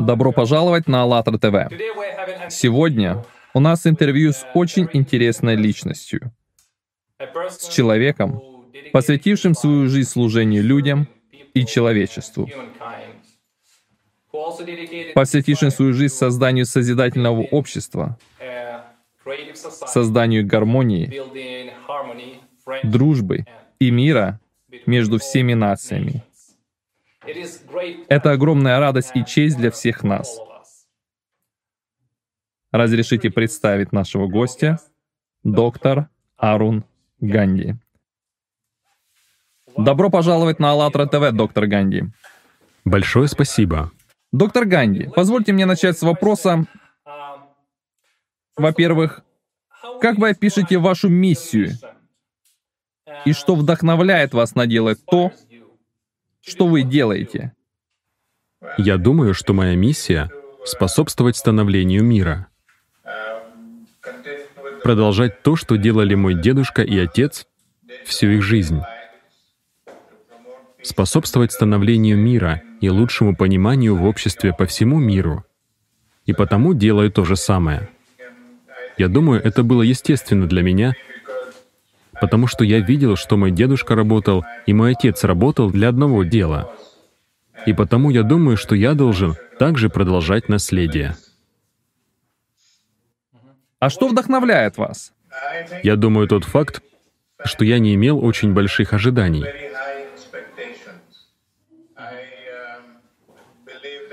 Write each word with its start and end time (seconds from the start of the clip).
Добро 0.00 0.32
пожаловать 0.32 0.88
на 0.88 1.02
АЛЛАТРА 1.02 1.38
ТВ. 1.38 2.50
Сегодня 2.50 3.24
у 3.54 3.60
нас 3.60 3.86
интервью 3.86 4.32
с 4.32 4.46
очень 4.54 4.88
интересной 4.92 5.56
личностью. 5.56 6.32
С 7.48 7.68
человеком, 7.68 8.42
посвятившим 8.92 9.54
свою 9.54 9.88
жизнь 9.88 10.08
служению 10.08 10.62
людям 10.62 11.08
и 11.54 11.64
человечеству. 11.64 12.48
Посвятившим 15.14 15.70
свою 15.70 15.92
жизнь 15.92 16.14
созданию 16.14 16.64
созидательного 16.64 17.42
общества, 17.42 18.18
созданию 19.86 20.46
гармонии, 20.46 21.22
дружбы 22.82 23.44
и 23.78 23.90
мира 23.90 24.40
между 24.86 25.18
всеми 25.18 25.54
нациями. 25.54 26.24
Это 28.08 28.32
огромная 28.32 28.80
радость 28.80 29.12
и 29.14 29.24
честь 29.24 29.56
для 29.56 29.70
всех 29.70 30.02
нас. 30.02 30.40
Разрешите 32.72 33.30
представить 33.30 33.92
нашего 33.92 34.26
гостя, 34.26 34.78
доктор 35.44 36.08
Арун 36.36 36.84
Ганди. 37.20 37.74
Добро 39.76 40.10
пожаловать 40.10 40.58
на 40.58 40.70
АЛЛАТРА 40.72 41.06
ТВ, 41.06 41.32
доктор 41.32 41.66
Ганди. 41.66 42.04
Большое 42.84 43.28
спасибо. 43.28 43.92
Доктор 44.32 44.64
Ганди, 44.64 45.08
позвольте 45.14 45.52
мне 45.52 45.66
начать 45.66 45.98
с 45.98 46.02
вопроса. 46.02 46.66
Во-первых, 48.56 49.22
как 50.00 50.16
вы 50.18 50.30
опишете 50.30 50.78
вашу 50.78 51.08
миссию? 51.08 51.70
И 53.24 53.32
что 53.32 53.54
вдохновляет 53.54 54.34
вас 54.34 54.54
на 54.54 54.66
делать 54.66 54.98
то, 55.06 55.32
что 56.42 56.66
вы 56.66 56.82
делаете? 56.82 57.52
Я 58.76 58.98
думаю, 58.98 59.32
что 59.34 59.54
моя 59.54 59.74
миссия— 59.76 60.30
способствовать 60.64 61.36
становлению 61.36 62.04
мира. 62.04 62.48
Продолжать 64.82 65.42
то, 65.42 65.54
что 65.54 65.76
делали 65.76 66.14
мой 66.14 66.34
дедушка 66.34 66.82
и 66.82 66.98
отец 66.98 67.46
всю 68.04 68.28
их 68.28 68.42
жизнь. 68.42 68.80
Способствовать 70.82 71.52
становлению 71.52 72.18
мира 72.18 72.62
и 72.80 72.90
лучшему 72.90 73.36
пониманию 73.36 73.94
в 73.94 74.04
обществе 74.04 74.52
по 74.52 74.66
всему 74.66 74.98
миру. 74.98 75.44
И 76.26 76.32
потому 76.32 76.74
делаю 76.74 77.12
то 77.12 77.24
же 77.24 77.36
самое. 77.36 77.88
Я 78.98 79.08
думаю, 79.08 79.40
это 79.42 79.62
было 79.62 79.82
естественно 79.82 80.48
для 80.48 80.62
меня, 80.62 80.94
потому 82.22 82.46
что 82.46 82.62
я 82.64 82.78
видел, 82.78 83.16
что 83.16 83.36
мой 83.36 83.50
дедушка 83.50 83.96
работал, 83.96 84.44
и 84.64 84.72
мой 84.72 84.92
отец 84.92 85.24
работал 85.24 85.72
для 85.72 85.88
одного 85.88 86.22
дела. 86.22 86.72
И 87.66 87.72
потому 87.72 88.10
я 88.10 88.22
думаю, 88.22 88.56
что 88.56 88.76
я 88.76 88.94
должен 88.94 89.34
также 89.58 89.90
продолжать 89.90 90.48
наследие. 90.48 91.16
А 93.80 93.90
что 93.90 94.06
вдохновляет 94.06 94.76
вас? 94.76 95.12
Я 95.82 95.96
думаю, 95.96 96.28
тот 96.28 96.44
факт, 96.44 96.80
что 97.44 97.64
я 97.64 97.80
не 97.80 97.96
имел 97.96 98.24
очень 98.24 98.52
больших 98.52 98.92
ожиданий. 98.92 99.44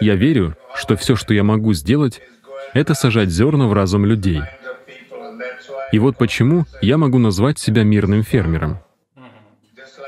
Я 0.02 0.16
верю, 0.16 0.58
что 0.74 0.96
все, 0.96 1.16
что 1.16 1.36
я 1.36 1.44
могу 1.44 1.74
сделать, 1.74 2.22
это 2.74 2.96
сажать 2.96 3.30
зерна 3.30 3.68
в 3.68 3.74
разум 3.74 4.04
людей— 4.04 4.42
и 5.92 6.00
вот 6.00 6.18
почему 6.18 6.66
я 6.82 6.98
могу 6.98 7.18
назвать 7.18 7.60
себя 7.60 7.84
мирным 7.84 8.24
фермером. 8.24 8.80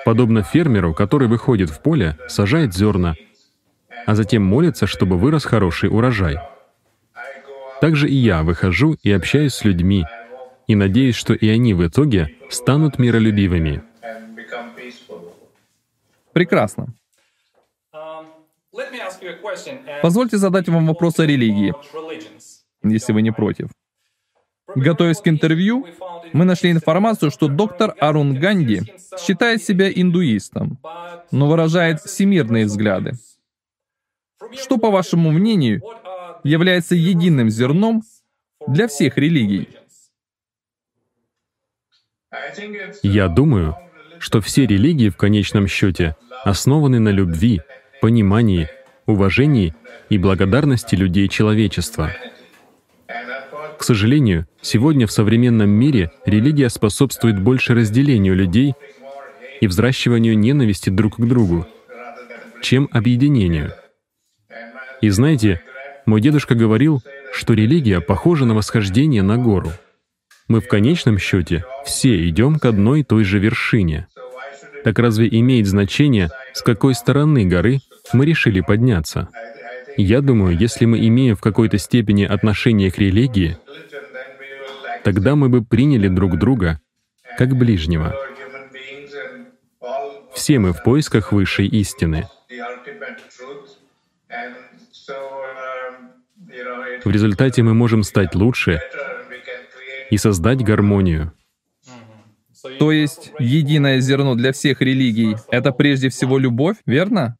Подобно 0.05 0.43
фермеру, 0.43 0.93
который 0.93 1.27
выходит 1.27 1.69
в 1.69 1.81
поле, 1.81 2.17
сажает 2.27 2.73
зерна, 2.73 3.15
а 4.05 4.15
затем 4.15 4.43
молится, 4.43 4.87
чтобы 4.87 5.17
вырос 5.17 5.45
хороший 5.45 5.89
урожай. 5.89 6.37
Также 7.81 8.09
и 8.09 8.15
я 8.15 8.43
выхожу 8.43 8.95
и 9.01 9.11
общаюсь 9.11 9.53
с 9.53 9.63
людьми, 9.63 10.05
и 10.67 10.75
надеюсь, 10.75 11.15
что 11.15 11.33
и 11.33 11.47
они 11.49 11.73
в 11.73 11.85
итоге 11.85 12.35
станут 12.49 12.99
миролюбивыми. 12.99 13.83
Прекрасно. 16.33 16.93
Позвольте 20.01 20.37
задать 20.37 20.69
вам 20.69 20.87
вопрос 20.87 21.19
о 21.19 21.25
религии, 21.25 21.73
если 22.83 23.13
вы 23.13 23.21
не 23.21 23.31
против. 23.31 23.69
Готовясь 24.75 25.21
к 25.21 25.27
интервью, 25.27 25.85
мы 26.33 26.45
нашли 26.45 26.71
информацию, 26.71 27.31
что 27.31 27.47
доктор 27.47 27.95
Арун 27.99 28.39
Ганди 28.39 28.81
считает 29.19 29.63
себя 29.63 29.91
индуистом, 29.91 30.77
но 31.31 31.47
выражает 31.47 32.01
всемирные 32.01 32.65
взгляды. 32.65 33.13
Что, 34.53 34.77
по 34.77 34.91
вашему 34.91 35.31
мнению, 35.31 35.81
является 36.43 36.95
единым 36.95 37.49
зерном 37.49 38.03
для 38.67 38.87
всех 38.87 39.17
религий? 39.17 39.69
Я 43.03 43.27
думаю, 43.27 43.75
что 44.19 44.41
все 44.41 44.65
религии 44.65 45.09
в 45.09 45.17
конечном 45.17 45.67
счете 45.67 46.15
основаны 46.43 46.99
на 46.99 47.09
любви, 47.09 47.61
понимании, 48.01 48.69
уважении 49.05 49.75
и 50.09 50.17
благодарности 50.17 50.95
людей 50.95 51.27
человечества— 51.27 52.11
к 53.81 53.83
сожалению, 53.83 54.45
сегодня 54.61 55.07
в 55.07 55.11
современном 55.11 55.71
мире 55.71 56.11
религия 56.27 56.69
способствует 56.69 57.39
больше 57.39 57.73
разделению 57.73 58.35
людей 58.35 58.75
и 59.59 59.65
взращиванию 59.65 60.37
ненависти 60.37 60.91
друг 60.91 61.15
к 61.15 61.25
другу, 61.25 61.65
чем 62.61 62.87
объединению. 62.91 63.73
И 65.01 65.09
знаете, 65.09 65.63
мой 66.05 66.21
дедушка 66.21 66.53
говорил, 66.53 67.01
что 67.33 67.55
религия 67.55 68.01
похожа 68.01 68.45
на 68.45 68.53
восхождение 68.53 69.23
на 69.23 69.37
гору. 69.37 69.71
Мы 70.47 70.61
в 70.61 70.67
конечном 70.67 71.17
счете 71.17 71.65
все 71.83 72.29
идем 72.29 72.59
к 72.59 72.65
одной 72.65 72.99
и 72.99 73.03
той 73.03 73.23
же 73.23 73.39
вершине. 73.39 74.05
Так 74.83 74.99
разве 74.99 75.27
имеет 75.27 75.65
значение, 75.65 76.29
с 76.53 76.61
какой 76.61 76.93
стороны 76.93 77.45
горы 77.45 77.79
мы 78.13 78.27
решили 78.27 78.61
подняться? 78.61 79.29
Я 79.97 80.21
думаю, 80.21 80.55
если 80.55 80.85
мы 80.85 80.99
имеем 81.07 81.35
в 81.35 81.41
какой-то 81.41 81.79
степени 81.79 82.25
отношение 82.25 82.91
к 82.91 82.99
религии, 82.99 83.57
тогда 85.03 85.35
мы 85.35 85.49
бы 85.49 85.63
приняли 85.63 86.07
друг 86.07 86.37
друга 86.37 86.79
как 87.37 87.55
ближнего. 87.55 88.15
Все 90.33 90.59
мы 90.59 90.73
в 90.73 90.83
поисках 90.83 91.31
высшей 91.31 91.67
истины. 91.67 92.27
В 97.03 97.09
результате 97.09 97.63
мы 97.63 97.73
можем 97.73 98.03
стать 98.03 98.35
лучше 98.35 98.79
и 100.09 100.17
создать 100.17 100.63
гармонию. 100.63 101.33
То 102.77 102.91
есть 102.91 103.31
единое 103.39 103.99
зерно 103.99 104.35
для 104.35 104.51
всех 104.51 104.81
религий— 104.81 105.35
это 105.51 105.71
прежде 105.71 106.09
всего 106.09 106.37
любовь, 106.37 106.77
верно? 106.85 107.37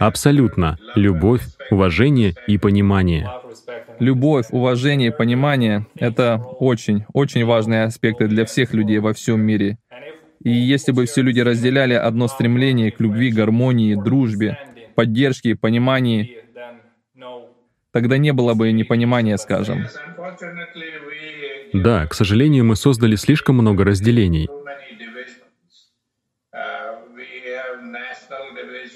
Абсолютно. 0.00 0.78
Любовь, 0.94 1.42
уважение 1.70 2.34
и 2.46 2.56
понимание. 2.56 3.30
Любовь, 3.98 4.46
уважение, 4.50 5.12
понимание— 5.12 5.86
это 5.94 6.42
очень, 6.58 7.04
очень 7.12 7.44
важные 7.44 7.84
аспекты 7.84 8.26
для 8.26 8.46
всех 8.46 8.72
людей 8.72 8.98
во 8.98 9.12
всем 9.12 9.42
мире. 9.42 9.76
И 10.42 10.50
если 10.50 10.92
бы 10.92 11.04
все 11.04 11.20
люди 11.20 11.40
разделяли 11.40 11.92
одно 11.92 12.28
стремление 12.28 12.90
к 12.90 12.98
любви, 12.98 13.30
гармонии, 13.30 13.94
дружбе, 13.94 14.56
поддержке, 14.94 15.54
понимании, 15.54 16.38
тогда 17.92 18.16
не 18.16 18.32
было 18.32 18.54
бы 18.54 18.72
непонимания, 18.72 19.36
скажем. 19.36 19.84
Да, 21.74 22.06
к 22.06 22.14
сожалению, 22.14 22.64
мы 22.64 22.74
создали 22.74 23.16
слишком 23.16 23.56
много 23.56 23.84
разделений. 23.84 24.48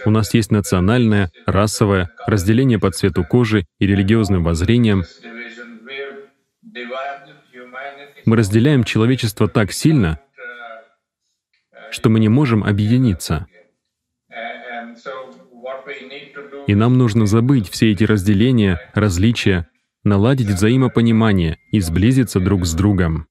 У 0.04 0.10
нас 0.10 0.34
есть 0.34 0.50
национальное, 0.50 1.30
расовое, 1.46 2.10
разделение 2.26 2.78
по 2.78 2.90
цвету 2.90 3.24
кожи 3.24 3.66
и 3.78 3.86
религиозным 3.86 4.44
воззрениям. 4.44 5.04
Мы 8.26 8.36
разделяем 8.36 8.84
человечество 8.84 9.48
так 9.48 9.72
сильно, 9.72 10.18
что 11.90 12.10
мы 12.10 12.20
не 12.20 12.28
можем 12.28 12.64
объединиться. 12.64 13.46
И 16.66 16.74
нам 16.74 16.96
нужно 16.98 17.26
забыть 17.26 17.68
все 17.68 17.92
эти 17.92 18.04
разделения, 18.04 18.80
различия, 18.94 19.68
наладить 20.02 20.48
взаимопонимание 20.48 21.58
и 21.70 21.80
сблизиться 21.80 22.40
друг 22.40 22.64
с 22.66 22.74
другом. 22.74 23.26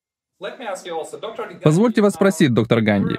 Позвольте 1.64 2.02
вас 2.02 2.16
спросить, 2.16 2.54
доктор 2.54 2.82
Ганди, 2.82 3.16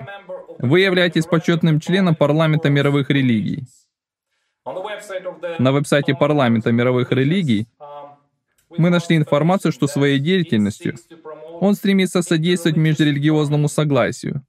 вы 0.65 0.81
являетесь 0.81 1.27
почетным 1.27 1.79
членом 1.79 2.15
парламента 2.15 2.71
мировых 2.71 3.11
религий. 3.11 3.65
На 5.59 5.73
веб-сайте 5.73 6.15
парламента 6.15 6.73
мировых 6.73 7.13
религий 7.13 7.67
мы 8.71 8.89
нашли 8.89 9.17
информацию, 9.17 9.73
что 9.73 9.87
своей 9.87 10.19
деятельностью 10.19 10.97
он 11.61 11.75
стремится 11.75 12.23
содействовать 12.23 12.79
межрелигиозному 12.79 13.69
согласию. 13.69 14.43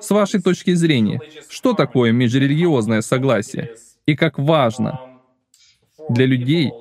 С 0.00 0.10
вашей 0.10 0.40
точки 0.40 0.72
зрения, 0.72 1.20
что 1.50 1.74
такое 1.74 2.12
межрелигиозное 2.12 3.02
согласие? 3.02 3.74
И 4.06 4.16
как 4.16 4.38
важно 4.38 4.98
для 6.08 6.24
людей 6.24 6.72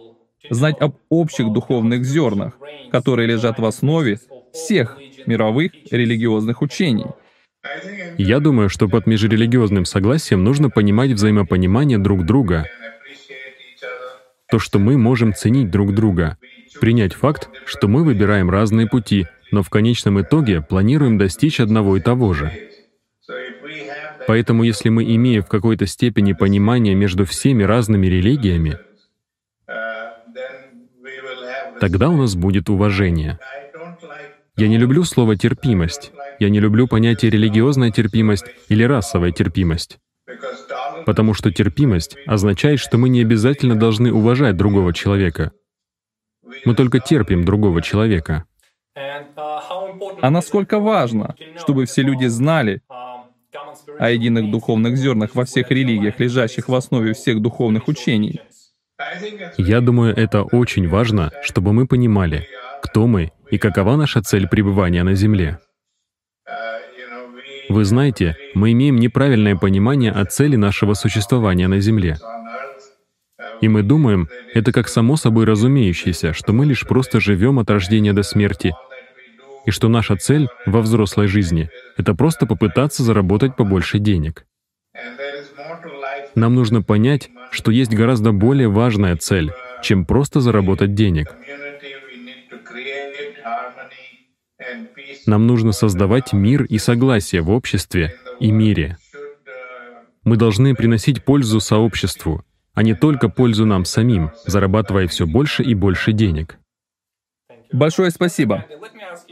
знать 0.50 0.80
об 0.80 0.96
общих 1.10 1.52
духовных 1.52 2.06
зернах, 2.06 2.58
которые 2.92 3.28
лежат 3.28 3.60
в 3.60 3.66
основе 3.66 4.20
всех 4.54 4.98
мировых 5.25 5.74
религиозных 5.92 6.62
учений. 6.62 7.08
Я 8.18 8.39
думаю, 8.39 8.69
что 8.69 8.88
под 8.88 9.07
межрелигиозным 9.07 9.86
согласием 9.86 10.44
нужно 10.44 10.69
понимать 10.69 11.12
взаимопонимание 11.12 11.98
друг 11.98 12.25
друга, 12.25 12.65
то, 14.50 14.59
что 14.59 14.80
мы 14.80 14.98
можем 14.98 15.33
ценить 15.33 15.69
друг 15.69 15.94
друга, 15.94 16.38
принять 16.80 17.13
факт, 17.13 17.50
что 17.65 17.88
мы 17.88 18.04
выбираем 18.04 18.50
разные 18.50 18.88
пути, 18.88 19.27
но 19.51 19.62
в 19.62 19.69
конечном 19.69 20.21
итоге 20.21 20.62
планируем 20.62 21.18
достичь 21.18 21.59
одного 21.59 21.98
и 21.98 22.01
того 22.01 22.33
же. 22.33 22.51
Поэтому 24.25 24.63
если 24.63 24.89
мы 24.89 25.03
имеем 25.03 25.44
в 25.44 25.48
какой-то 25.48 25.86
степени 25.86 26.33
понимание 26.33 26.95
между 26.95 27.25
всеми 27.25 27.63
разными 27.63 28.07
религиями, 28.07 28.77
тогда 31.80 32.10
у 32.10 32.18
нас 32.18 32.36
будет 32.36 32.69
уважение. 32.69 33.39
Я 34.57 34.68
не 34.68 34.77
люблю 34.77 35.04
слово 35.04 35.36
«терпимость». 35.36 36.12
Я 36.39 36.50
не 36.50 36.59
люблю 36.59 36.88
понятие 36.88 37.30
«религиозная 37.30 37.92
терпимость» 37.92 38.45
или 38.69 38.83
«расовая 38.83 39.31
терпимость». 39.31 40.00
Потому 41.06 41.36
что 41.36 41.51
терпимость 41.51 42.18
означает, 42.25 42.80
что 42.80 42.98
мы 42.98 43.09
не 43.09 43.21
обязательно 43.21 43.75
должны 43.75 44.12
уважать 44.12 44.57
другого 44.57 44.94
человека. 44.94 45.51
Мы 46.65 46.74
только 46.74 47.00
терпим 47.00 47.45
другого 47.45 47.83
человека. 47.83 48.45
А 48.95 50.30
насколько 50.31 50.80
важно, 50.80 51.36
чтобы 51.57 51.86
все 51.86 52.01
люди 52.01 52.25
знали 52.25 52.81
о 54.00 54.10
единых 54.10 54.50
духовных 54.50 54.98
зернах 54.98 55.36
во 55.36 55.45
всех 55.45 55.69
религиях, 55.69 56.19
лежащих 56.19 56.68
в 56.68 56.74
основе 56.74 57.13
всех 57.13 57.42
духовных 57.42 57.88
учений? 57.88 58.42
Я 59.57 59.81
думаю, 59.81 60.15
это 60.15 60.42
очень 60.42 60.88
важно, 60.88 61.31
чтобы 61.44 61.74
мы 61.74 61.86
понимали, 61.86 62.48
кто 62.81 63.06
мы 63.06 63.31
и 63.52 63.58
какова 63.58 63.96
наша 63.96 64.22
цель 64.22 64.48
пребывания 64.48 65.04
на 65.04 65.16
Земле. 65.16 65.60
Вы 67.70 67.84
знаете, 67.84 68.38
мы 68.54 68.72
имеем 68.72 68.96
неправильное 68.96 69.56
понимание 69.56 70.12
о 70.12 70.24
цели 70.26 70.56
нашего 70.56 70.94
существования 70.94 71.68
на 71.68 71.80
Земле. 71.80 72.18
И 73.60 73.68
мы 73.68 73.84
думаем, 73.84 74.30
это 74.54 74.72
как 74.72 74.88
само 74.88 75.18
собой 75.18 75.46
разумеющееся, 75.46 76.34
что 76.34 76.54
мы 76.54 76.66
лишь 76.66 76.88
просто 76.88 77.20
живем 77.20 77.60
от 77.60 77.70
рождения 77.70 78.14
до 78.14 78.24
смерти, 78.24 78.74
и 79.66 79.72
что 79.72 79.90
наша 79.90 80.16
цель 80.16 80.48
во 80.66 80.82
взрослой 80.82 81.28
жизни— 81.28 81.70
это 81.98 82.14
просто 82.14 82.46
попытаться 82.46 83.04
заработать 83.04 83.56
побольше 83.56 84.00
денег. 84.00 84.46
Нам 86.36 86.56
нужно 86.56 86.82
понять, 86.82 87.30
что 87.52 87.72
есть 87.72 87.94
гораздо 87.94 88.32
более 88.32 88.70
важная 88.70 89.18
цель, 89.18 89.52
чем 89.82 90.06
просто 90.06 90.40
заработать 90.40 90.94
денег. 90.94 91.36
Нам 95.27 95.45
нужно 95.45 95.74
создавать 95.74 96.31
мир 96.31 96.63
и 96.63 96.77
согласие 96.77 97.41
в 97.41 97.51
обществе 97.51 98.15
и 98.39 98.50
мире. 98.50 98.97
Мы 100.24 100.38
должны 100.38 100.74
приносить 100.74 101.24
пользу 101.24 101.59
сообществу, 101.59 102.44
а 102.74 102.81
не 102.81 102.94
только 102.94 103.27
пользу 103.27 103.65
нам 103.65 103.83
самим, 103.83 104.31
зарабатывая 104.45 105.07
все 105.07 105.27
больше 105.27 105.63
и 105.63 105.75
больше 105.75 106.13
денег. 106.13 106.57
Большое 107.74 108.12
спасибо. 108.12 108.65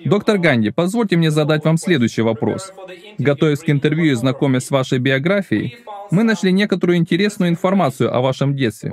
Доктор 0.04 0.38
Ганди, 0.38 0.70
позвольте 0.72 1.16
мне 1.16 1.32
задать 1.32 1.64
вам 1.64 1.78
следующий 1.78 2.24
вопрос. 2.24 2.74
Готовясь 3.18 3.60
к 3.60 3.70
интервью 3.70 4.12
и 4.12 4.16
знакомясь 4.16 4.66
с 4.66 4.72
вашей 4.72 5.00
биографией, 5.00 5.78
мы 6.12 6.24
нашли 6.24 6.52
некоторую 6.52 6.98
интересную 6.98 7.50
информацию 7.50 8.14
о 8.14 8.20
вашем 8.20 8.54
детстве. 8.54 8.92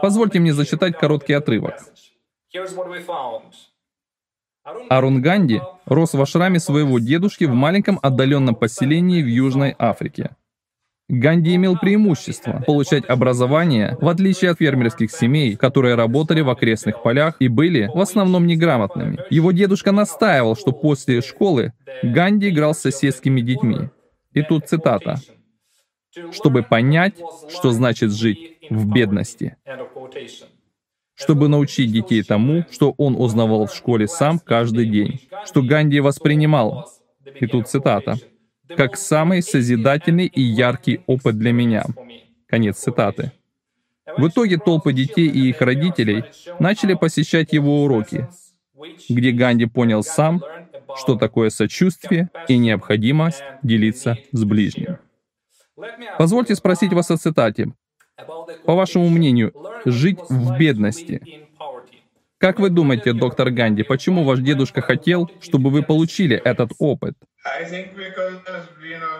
Позвольте 0.00 0.38
мне 0.38 0.54
зачитать 0.54 0.96
короткий 0.96 1.34
отрывок. 1.34 1.74
Арун 4.64 5.20
Ганди 5.22 5.60
рос 5.86 6.14
в 6.14 6.22
ашраме 6.22 6.60
своего 6.60 7.00
дедушки 7.00 7.44
в 7.44 7.52
маленьком 7.52 7.98
отдаленном 8.00 8.54
поселении 8.54 9.22
в 9.22 9.26
Южной 9.26 9.74
Африке. 9.78 10.36
Ганди 11.08 11.56
имел 11.56 11.76
преимущество 11.76 12.62
получать 12.64 13.04
образование, 13.06 13.98
в 14.00 14.08
отличие 14.08 14.52
от 14.52 14.58
фермерских 14.58 15.10
семей, 15.10 15.56
которые 15.56 15.96
работали 15.96 16.42
в 16.42 16.48
окрестных 16.48 17.02
полях 17.02 17.36
и 17.40 17.48
были 17.48 17.90
в 17.92 18.00
основном 18.00 18.46
неграмотными. 18.46 19.18
Его 19.30 19.50
дедушка 19.50 19.90
настаивал, 19.90 20.56
что 20.56 20.72
после 20.72 21.20
школы 21.22 21.72
Ганди 22.02 22.48
играл 22.48 22.74
с 22.74 22.78
соседскими 22.78 23.40
детьми. 23.40 23.90
И 24.32 24.42
тут 24.42 24.68
цитата. 24.68 25.16
«Чтобы 26.30 26.62
понять, 26.62 27.16
что 27.50 27.72
значит 27.72 28.12
жить 28.12 28.58
в 28.70 28.86
бедности» 28.86 29.56
чтобы 31.22 31.48
научить 31.48 31.92
детей 31.92 32.22
тому, 32.22 32.64
что 32.70 32.94
он 32.98 33.14
узнавал 33.16 33.66
в 33.66 33.74
школе 33.74 34.08
сам 34.08 34.38
каждый 34.38 34.86
день, 34.86 35.20
что 35.46 35.62
Ганди 35.62 36.00
воспринимал, 36.00 36.90
и 37.40 37.46
тут 37.46 37.68
цитата, 37.68 38.18
как 38.76 38.96
самый 38.96 39.42
созидательный 39.42 40.26
и 40.26 40.42
яркий 40.42 41.00
опыт 41.06 41.38
для 41.38 41.52
меня. 41.52 41.84
Конец 42.48 42.78
цитаты. 42.78 43.32
В 44.18 44.26
итоге 44.28 44.58
толпы 44.58 44.92
детей 44.92 45.28
и 45.28 45.48
их 45.48 45.60
родителей 45.60 46.24
начали 46.58 46.94
посещать 46.94 47.52
его 47.52 47.84
уроки, 47.84 48.28
где 49.08 49.30
Ганди 49.30 49.66
понял 49.66 50.02
сам, 50.02 50.42
что 50.96 51.14
такое 51.16 51.50
сочувствие 51.50 52.30
и 52.48 52.58
необходимость 52.58 53.42
делиться 53.62 54.18
с 54.32 54.44
ближним. 54.44 54.98
Позвольте 56.18 56.54
спросить 56.56 56.92
вас 56.92 57.10
о 57.10 57.16
цитате. 57.16 57.72
По 58.64 58.74
вашему 58.74 59.08
мнению, 59.08 59.52
жить 59.84 60.18
в 60.28 60.56
бедности. 60.58 61.22
Как 62.38 62.58
вы 62.58 62.70
думаете, 62.70 63.12
доктор 63.12 63.50
Ганди, 63.50 63.84
почему 63.84 64.24
ваш 64.24 64.40
дедушка 64.40 64.80
хотел, 64.80 65.30
чтобы 65.40 65.70
вы 65.70 65.82
получили 65.82 66.36
этот 66.36 66.72
опыт? 66.78 67.14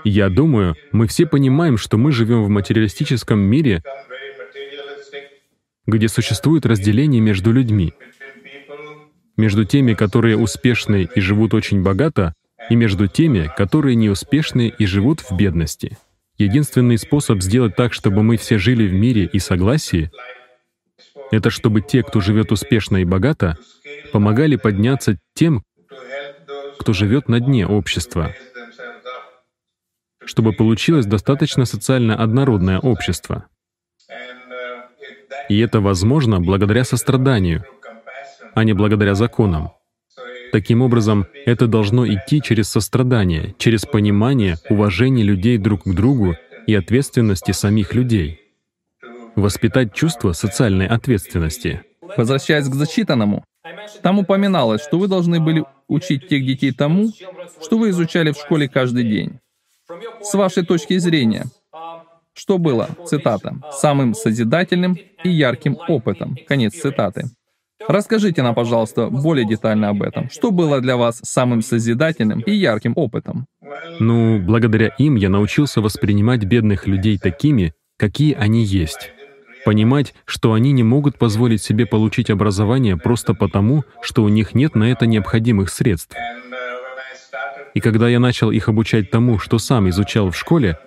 Я 0.05 0.29
думаю, 0.29 0.75
мы 0.91 1.07
все 1.07 1.27
понимаем, 1.27 1.79
что 1.79 1.99
мы 1.99 2.11
живем 2.11 2.43
в 2.43 2.49
материалистическом 2.49 3.39
мире, 3.39 3.83
где 5.87 6.09
существует 6.09 6.67
разделение 6.67 7.21
между 7.21 7.53
людьми, 7.53 7.95
между 9.37 9.65
теми, 9.65 9.95
которые 9.95 10.37
успешны 10.37 11.09
и 11.15 11.21
живут 11.21 11.55
очень 11.55 11.83
богато, 11.83 12.35
и 12.71 12.77
между 12.77 13.07
теми, 13.07 13.51
которые 13.57 13.95
неуспешны 13.97 14.73
и 14.77 14.87
живут 14.87 15.21
в 15.21 15.37
бедности. 15.37 15.97
Единственный 16.43 16.99
способ 16.99 17.41
сделать 17.41 17.77
так, 17.77 17.93
чтобы 17.93 18.25
мы 18.25 18.37
все 18.37 18.59
жили 18.59 18.89
в 18.89 18.93
мире 18.93 19.31
и 19.33 19.39
согласии, 19.39 20.11
это 21.31 21.51
чтобы 21.51 21.83
те, 21.83 22.03
кто 22.03 22.21
живет 22.21 22.51
успешно 22.51 22.97
и 22.97 23.05
богато, 23.05 23.57
помогали 24.13 24.57
подняться 24.57 25.19
тем, 25.35 25.63
кто 26.81 26.93
живет 26.93 27.29
на 27.29 27.39
дне 27.39 27.65
общества, 27.65 28.35
чтобы 30.25 30.53
получилось 30.53 31.07
достаточно 31.07 31.65
социально 31.65 32.17
однородное 32.17 32.81
общество. 32.81 33.47
И 35.49 35.61
это 35.61 35.81
возможно 35.81 36.41
благодаря 36.41 36.83
состраданию, 36.83 37.65
а 38.55 38.65
не 38.65 38.73
благодаря 38.73 39.15
законам. 39.15 39.71
Таким 40.53 40.83
образом, 40.83 41.27
это 41.47 41.67
должно 41.67 42.07
идти 42.07 42.43
через 42.43 42.69
сострадание, 42.69 43.55
через 43.57 43.87
понимание, 43.87 44.59
уважение 44.69 45.25
людей 45.25 45.57
друг 45.57 45.85
к 45.85 45.95
другу 45.95 46.37
и 46.67 46.75
ответственности 46.75 47.53
самих 47.53 47.95
людей. 47.95 48.39
Воспитать 49.35 49.95
чувство 49.95 50.33
социальной 50.33 50.87
ответственности. 50.87 51.83
Возвращаясь 52.19 52.69
к 52.69 52.75
зачитанному, 52.75 53.45
там 54.03 54.19
упоминалось, 54.19 54.83
что 54.83 54.99
вы 54.99 55.09
должны 55.09 55.41
были 55.41 55.65
учить 55.89 56.29
тех 56.29 56.45
детей 56.45 56.73
тому, 56.73 57.09
что 57.63 57.79
вы 57.79 57.89
изучали 57.89 58.33
в 58.33 58.37
школе 58.37 58.69
каждый 58.69 59.05
день. 59.05 59.39
С 60.21 60.35
вашей 60.35 60.67
точки 60.67 60.99
зрения, 60.99 61.47
что 62.35 62.59
было, 62.59 62.91
цитата, 63.07 63.57
«самым 63.73 64.15
созидательным 64.15 64.99
и 65.25 65.31
ярким 65.31 65.79
опытом», 65.89 66.37
конец 66.47 66.75
цитаты. 66.75 67.31
Расскажите 67.89 68.43
нам, 68.43 68.55
пожалуйста, 68.55 69.09
более 69.09 69.47
детально 69.47 69.89
об 69.89 70.03
этом. 70.03 70.31
Что 70.31 70.51
было 70.51 70.81
для 70.81 70.97
вас 70.97 71.21
самым 71.23 71.63
созидательным 71.63 72.41
и 72.41 72.53
ярким 72.53 72.93
опытом? 72.97 73.47
Ну, 73.99 74.39
благодаря 74.41 74.89
им 74.99 75.17
я 75.17 75.29
научился 75.29 75.81
воспринимать 75.81 76.45
бедных 76.45 76.87
людей 76.87 77.19
такими, 77.19 77.75
какие 77.97 78.35
они 78.35 78.65
есть. 78.65 79.13
Понимать, 79.65 80.15
что 80.25 80.53
они 80.55 80.73
не 80.73 80.83
могут 80.83 81.19
позволить 81.19 81.63
себе 81.63 81.87
получить 81.87 82.31
образование 82.31 82.97
просто 82.97 83.33
потому, 83.35 83.85
что 84.01 84.25
у 84.25 84.29
них 84.29 84.55
нет 84.55 84.75
на 84.75 84.91
это 84.91 85.07
необходимых 85.07 85.71
средств. 85.71 86.17
И 87.75 87.81
когда 87.81 88.09
я 88.09 88.21
начал 88.21 88.51
их 88.51 88.69
обучать 88.69 89.11
тому, 89.11 89.39
что 89.39 89.59
сам 89.59 89.89
изучал 89.89 90.31
в 90.31 90.37
школе, 90.37 90.79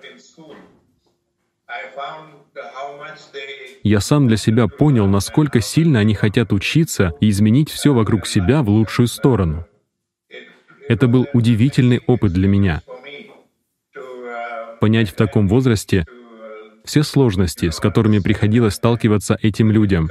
я 3.88 4.00
сам 4.00 4.26
для 4.26 4.36
себя 4.36 4.66
понял, 4.66 5.06
насколько 5.06 5.60
сильно 5.60 6.00
они 6.00 6.14
хотят 6.14 6.52
учиться 6.52 7.14
и 7.20 7.30
изменить 7.30 7.70
все 7.70 7.94
вокруг 7.94 8.26
себя 8.26 8.62
в 8.62 8.68
лучшую 8.68 9.06
сторону. 9.06 9.64
Это 10.88 11.06
был 11.06 11.28
удивительный 11.32 12.00
опыт 12.06 12.32
для 12.32 12.48
меня, 12.48 12.82
понять 14.80 15.10
в 15.10 15.14
таком 15.14 15.46
возрасте 15.46 16.04
все 16.84 17.04
сложности, 17.04 17.70
с 17.70 17.78
которыми 17.78 18.18
приходилось 18.18 18.74
сталкиваться 18.74 19.38
этим 19.40 19.70
людям, 19.70 20.08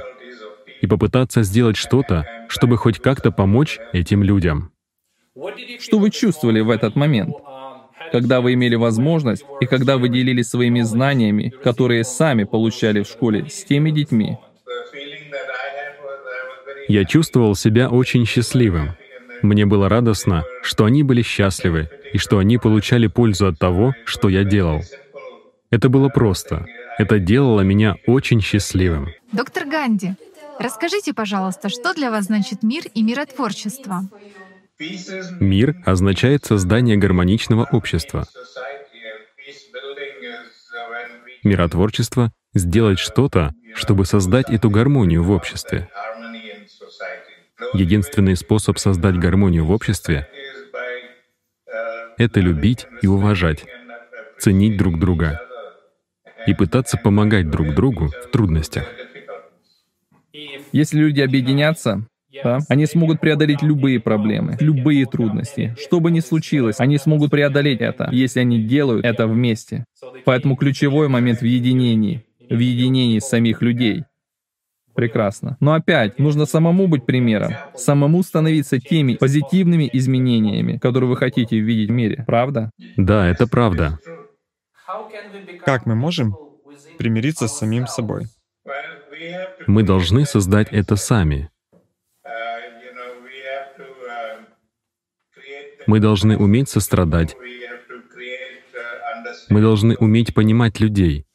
и 0.80 0.86
попытаться 0.86 1.42
сделать 1.42 1.76
что-то, 1.76 2.26
чтобы 2.48 2.78
хоть 2.78 2.98
как-то 2.98 3.30
помочь 3.30 3.78
этим 3.92 4.22
людям. 4.22 4.72
Что 5.80 5.98
вы 5.98 6.10
чувствовали 6.10 6.60
в 6.60 6.70
этот 6.70 6.96
момент? 6.96 7.34
Когда 8.12 8.40
вы 8.40 8.54
имели 8.54 8.74
возможность 8.74 9.44
и 9.60 9.66
когда 9.66 9.98
вы 9.98 10.08
делились 10.08 10.48
своими 10.48 10.82
знаниями, 10.82 11.52
которые 11.62 12.04
сами 12.04 12.44
получали 12.44 13.02
в 13.02 13.06
школе, 13.06 13.46
с 13.48 13.64
теми 13.64 13.90
детьми. 13.90 14.38
Я 16.88 17.04
чувствовал 17.04 17.54
себя 17.56 17.88
очень 17.88 18.26
счастливым. 18.26 18.96
Мне 19.42 19.66
было 19.66 19.88
радостно, 19.88 20.44
что 20.62 20.84
они 20.84 21.02
были 21.02 21.22
счастливы 21.22 21.90
и 22.12 22.18
что 22.18 22.38
они 22.38 22.58
получали 22.58 23.08
пользу 23.08 23.46
от 23.48 23.58
того, 23.58 23.94
что 24.04 24.28
я 24.28 24.44
делал. 24.44 24.82
Это 25.70 25.88
было 25.88 26.08
просто. 26.08 26.66
Это 26.98 27.18
делало 27.18 27.60
меня 27.60 27.96
очень 28.06 28.40
счастливым. 28.40 29.10
Доктор 29.32 29.66
Ганди, 29.66 30.14
расскажите, 30.58 31.12
пожалуйста, 31.12 31.68
что 31.68 31.92
для 31.92 32.10
вас 32.10 32.26
значит 32.26 32.62
мир 32.62 32.84
и 32.94 33.02
миротворчество? 33.02 34.04
Мир 34.78 35.76
означает 35.86 36.44
создание 36.44 36.96
гармоничного 36.96 37.66
общества. 37.72 38.26
Миротворчество— 41.42 42.32
сделать 42.54 42.98
что-то, 42.98 43.54
чтобы 43.74 44.04
создать 44.04 44.50
эту 44.50 44.68
гармонию 44.68 45.22
в 45.22 45.30
обществе. 45.30 45.88
Единственный 47.72 48.36
способ 48.36 48.78
создать 48.78 49.16
гармонию 49.16 49.64
в 49.64 49.70
обществе— 49.70 50.28
это 52.18 52.40
любить 52.40 52.86
и 53.00 53.06
уважать, 53.06 53.64
ценить 54.38 54.76
друг 54.76 54.98
друга 54.98 55.40
и 56.46 56.54
пытаться 56.54 56.98
помогать 56.98 57.50
друг 57.50 57.74
другу 57.74 58.08
в 58.08 58.30
трудностях. 58.30 58.84
Если 60.72 60.98
люди 60.98 61.20
объединятся, 61.20 62.06
да? 62.42 62.58
Они 62.68 62.86
смогут 62.86 63.20
преодолеть 63.20 63.62
любые 63.62 64.00
проблемы, 64.00 64.56
любые 64.60 65.06
трудности. 65.06 65.74
Что 65.78 66.00
бы 66.00 66.10
ни 66.10 66.20
случилось, 66.20 66.80
они 66.80 66.98
смогут 66.98 67.30
преодолеть 67.30 67.80
это, 67.80 68.08
если 68.12 68.40
они 68.40 68.62
делают 68.62 69.04
это 69.04 69.26
вместе. 69.26 69.84
Поэтому 70.24 70.56
ключевой 70.56 71.08
момент 71.08 71.40
в 71.40 71.44
единении, 71.44 72.24
в 72.48 72.58
единении 72.58 73.18
самих 73.18 73.62
людей. 73.62 74.04
Прекрасно. 74.94 75.58
Но 75.60 75.74
опять, 75.74 76.18
нужно 76.18 76.46
самому 76.46 76.88
быть 76.88 77.04
примером, 77.04 77.52
самому 77.74 78.22
становиться 78.22 78.80
теми 78.80 79.16
позитивными 79.16 79.90
изменениями, 79.92 80.78
которые 80.78 81.10
вы 81.10 81.16
хотите 81.16 81.58
видеть 81.58 81.90
в 81.90 81.92
мире. 81.92 82.24
Правда? 82.26 82.70
Да, 82.96 83.28
это 83.28 83.46
правда. 83.46 83.98
Как 85.66 85.84
мы 85.84 85.94
можем 85.94 86.34
примириться 86.96 87.46
с 87.46 87.58
самим 87.58 87.86
собой? 87.86 88.28
Мы 89.66 89.82
должны 89.82 90.24
создать 90.24 90.68
это 90.70 90.96
сами. 90.96 91.50
Мы 95.86 96.00
должны 96.00 96.36
уметь 96.36 96.68
сострадать. 96.68 97.36
Мы 99.48 99.60
должны 99.60 99.96
уметь 99.96 100.34
понимать 100.34 100.80
людей. 100.80 101.26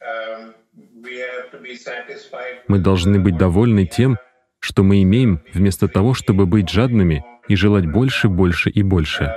Мы 2.68 2.78
должны 2.78 3.18
быть 3.18 3.36
довольны 3.36 3.86
тем, 3.86 4.18
что 4.58 4.82
мы 4.82 5.02
имеем, 5.02 5.42
вместо 5.52 5.88
того, 5.88 6.14
чтобы 6.14 6.46
быть 6.46 6.68
жадными 6.68 7.24
и 7.48 7.56
желать 7.56 7.86
больше, 7.86 8.28
больше 8.28 8.70
и 8.70 8.82
больше. 8.82 9.34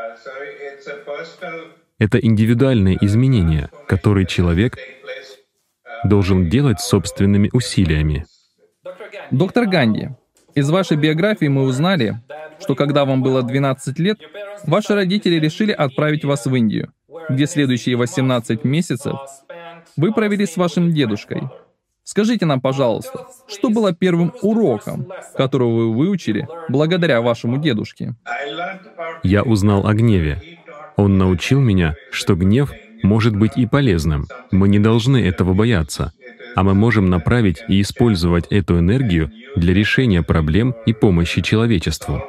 Это 1.98 2.18
индивидуальные 2.20 2.98
изменения, 3.02 3.70
которые 3.88 4.28
человек 4.28 4.78
должен 6.04 6.50
делать 6.50 6.80
собственными 6.80 7.50
усилиями. 7.54 8.26
Доктор 9.32 9.66
Ганди, 9.66 10.10
из 10.56 10.70
вашей 10.70 10.98
биографии 10.98 11.48
мы 11.48 11.64
узнали, 11.64 12.22
что 12.60 12.76
когда 12.76 13.06
вам 13.06 13.22
было 13.22 13.44
12 13.44 14.00
лет, 14.00 14.20
ваши 14.66 14.96
родители 14.96 15.36
решили 15.36 15.72
отправить 15.72 16.24
вас 16.24 16.46
в 16.46 16.56
Индию, 16.56 16.92
где 17.30 17.46
следующие 17.46 17.98
18 17.98 18.64
месяцев 18.64 19.20
вы 19.98 20.14
провели 20.14 20.46
с 20.46 20.58
вашим 20.58 20.92
дедушкой. 20.92 21.44
Скажите 22.04 22.46
нам, 22.46 22.62
пожалуйста, 22.62 23.28
что 23.48 23.70
было 23.70 23.94
первым 23.94 24.32
уроком, 24.42 25.08
которого 25.36 25.88
вы 25.88 25.94
выучили 25.94 26.48
благодаря 26.70 27.20
вашему 27.22 27.58
дедушке? 27.58 28.16
Я 29.24 29.44
узнал 29.44 29.88
о 29.88 29.94
гневе. 29.94 30.42
Он 30.98 31.18
научил 31.18 31.60
меня, 31.60 31.96
что 32.12 32.36
гнев 32.36 32.72
может 33.04 33.36
быть 33.36 33.58
и 33.58 33.66
полезным. 33.66 34.28
Мы 34.52 34.70
не 34.70 34.80
должны 34.80 35.18
этого 35.18 35.54
бояться, 35.54 36.14
а 36.56 36.64
мы 36.64 36.74
можем 36.74 37.10
направить 37.10 37.64
и 37.68 37.82
использовать 37.82 38.48
эту 38.50 38.80
энергию 38.80 39.32
для 39.56 39.74
решения 39.74 40.24
проблем 40.24 40.74
и 40.86 40.94
помощи 40.94 41.42
человечеству. 41.42 42.24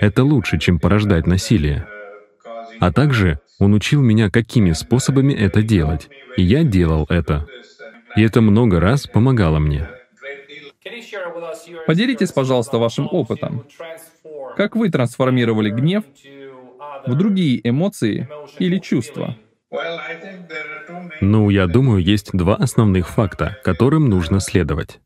Это 0.00 0.24
лучше, 0.24 0.58
чем 0.58 0.78
порождать 0.78 1.26
насилие. 1.26 1.86
А 2.78 2.92
также 2.92 3.40
он 3.58 3.74
учил 3.74 4.00
меня, 4.00 4.30
какими 4.30 4.72
способами 4.72 5.34
это 5.34 5.62
делать. 5.62 6.08
И 6.36 6.42
я 6.42 6.64
делал 6.64 7.04
это. 7.10 7.46
И 8.16 8.22
это 8.22 8.40
много 8.40 8.80
раз 8.80 9.06
помогало 9.06 9.58
мне. 9.58 9.88
Поделитесь, 11.86 12.32
пожалуйста, 12.32 12.78
вашим 12.78 13.06
опытом. 13.10 13.64
Как 14.56 14.76
вы 14.76 14.90
трансформировали 14.90 15.70
гнев 15.70 16.04
в 17.06 17.14
другие 17.14 17.60
эмоции 17.68 18.28
или 18.58 18.78
чувства? 18.78 19.36
Ну, 21.20 21.50
я 21.50 21.66
думаю, 21.66 22.02
есть 22.02 22.30
два 22.32 22.56
основных 22.56 23.08
факта, 23.08 23.58
которым 23.62 24.08
нужно 24.08 24.40
следовать. 24.40 24.98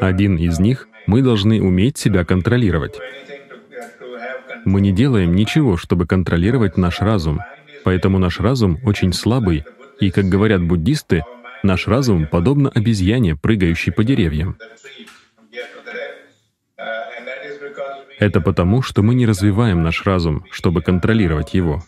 Один 0.00 0.36
из 0.36 0.58
них— 0.58 0.88
мы 1.06 1.22
должны 1.22 1.62
уметь 1.62 1.98
себя 1.98 2.24
контролировать. 2.24 2.98
Мы 4.64 4.80
не 4.80 4.92
делаем 4.92 5.34
ничего, 5.34 5.76
чтобы 5.76 6.06
контролировать 6.06 6.78
наш 6.78 7.00
разум, 7.00 7.40
поэтому 7.84 8.18
наш 8.18 8.40
разум 8.40 8.78
очень 8.84 9.12
слабый, 9.12 9.64
и, 10.00 10.10
как 10.10 10.24
говорят 10.24 10.62
буддисты, 10.62 11.22
наш 11.62 11.86
разум 11.86 12.26
подобно 12.26 12.70
обезьяне, 12.70 13.36
прыгающей 13.36 13.92
по 13.92 14.02
деревьям. 14.02 14.56
Это 18.18 18.40
потому, 18.40 18.80
что 18.80 19.02
мы 19.02 19.14
не 19.14 19.26
развиваем 19.26 19.82
наш 19.82 20.06
разум, 20.06 20.46
чтобы 20.50 20.80
контролировать 20.80 21.52
его. 21.52 21.82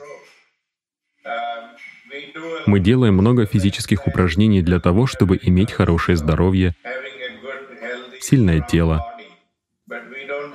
Мы 2.66 2.80
делаем 2.80 3.14
много 3.14 3.46
физических 3.46 4.08
упражнений 4.08 4.60
для 4.60 4.80
того, 4.80 5.06
чтобы 5.06 5.38
иметь 5.40 5.70
хорошее 5.70 6.16
здоровье, 6.16 6.74
сильное 8.20 8.60
тело. 8.60 9.06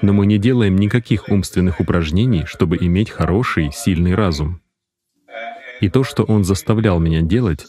Но 0.02 0.12
мы 0.12 0.26
не 0.26 0.38
делаем 0.38 0.76
никаких 0.76 1.30
умственных 1.30 1.80
упражнений, 1.80 2.46
чтобы 2.46 2.76
иметь 2.78 3.10
хороший, 3.10 3.72
сильный 3.72 4.14
разум. 4.14 4.62
И 5.80 5.90
то, 5.90 6.04
что 6.04 6.24
он 6.24 6.44
заставлял 6.44 7.00
меня 7.00 7.22
делать, 7.22 7.66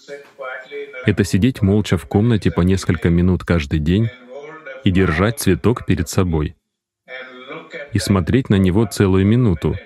это 1.07 1.25
сидеть 1.25 1.63
молча 1.63 1.97
в 1.97 2.07
комнате 2.07 2.51
по 2.51 2.63
несколько 2.63 3.11
минут 3.11 3.45
каждый 3.45 3.79
день 3.79 4.09
и 4.83 4.91
держать 4.91 5.39
цветок 5.39 5.87
перед 5.87 6.09
собой 6.09 6.57
и 7.93 7.99
смотреть 7.99 8.51
на 8.51 8.57
него 8.57 8.87
целую 8.87 9.25
минуту 9.25 9.77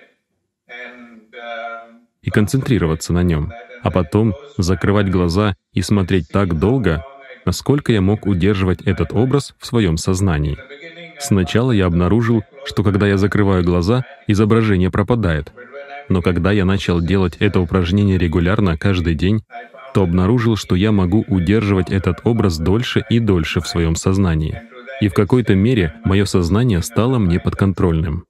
и 2.23 2.31
концентрироваться 2.31 3.13
на 3.13 3.23
нем 3.23 3.53
а 3.87 3.91
потом 3.93 4.35
закрывать 4.59 5.09
глаза 5.09 5.55
и 5.73 5.81
смотреть 5.81 6.29
так 6.29 6.59
долго, 6.59 7.05
насколько 7.45 7.93
я 7.93 8.01
мог 8.01 8.27
удерживать 8.27 8.83
этот 8.83 9.13
образ 9.13 9.55
в 9.61 9.67
своем 9.67 9.97
сознании. 9.97 10.59
Сначала 11.21 11.71
я 11.71 11.87
обнаружил, 11.87 12.43
что 12.65 12.83
когда 12.83 13.07
я 13.07 13.17
закрываю 13.17 13.63
глаза, 13.63 14.05
изображение 14.27 14.91
пропадает. 14.91 15.53
Но 16.09 16.21
когда 16.21 16.51
я 16.51 16.65
начал 16.65 17.01
делать 17.01 17.37
это 17.39 17.61
упражнение 17.61 18.19
регулярно 18.19 18.77
каждый 18.77 19.15
день, 19.15 19.43
то 19.95 20.03
обнаружил, 20.03 20.57
что 20.57 20.75
я 20.75 20.91
могу 20.91 21.25
удерживать 21.29 21.91
этот 21.91 22.19
образ 22.25 22.59
дольше 22.59 23.05
и 23.09 23.21
дольше 23.21 23.61
в 23.61 23.69
своем 23.69 23.95
сознании. 23.95 24.63
И 25.01 25.09
в 25.09 25.15
какой-то 25.15 25.55
мере 25.55 25.95
мое 26.05 26.25
сознание 26.25 26.83
стало 26.83 27.19
мне 27.19 27.39
подконтрольным. 27.39 28.25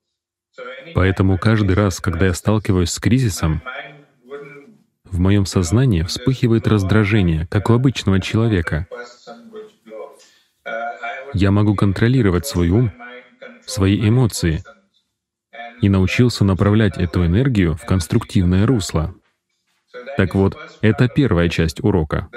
Поэтому 0.94 1.38
каждый 1.38 1.74
раз, 1.76 2.00
когда 2.00 2.26
я 2.26 2.34
сталкиваюсь 2.34 2.90
с 2.90 2.98
кризисом, 2.98 3.62
в 5.10 5.20
моем 5.20 5.46
сознании 5.46 6.02
вспыхивает 6.02 6.66
раздражение, 6.66 7.46
как 7.50 7.70
у 7.70 7.74
обычного 7.74 8.20
человека. 8.20 8.86
Я 11.34 11.50
могу 11.50 11.74
контролировать 11.74 12.46
свой 12.46 12.70
ум, 12.70 12.92
свои 13.66 14.08
эмоции 14.08 14.62
и 15.80 15.88
научился 15.88 16.44
направлять 16.44 16.96
эту 16.98 17.26
энергию 17.26 17.76
в 17.76 17.84
конструктивное 17.84 18.66
русло. 18.66 19.14
Так 20.16 20.34
вот, 20.34 20.56
это 20.80 21.08
первая 21.08 21.48
часть 21.48 21.82
урока. 21.82 22.28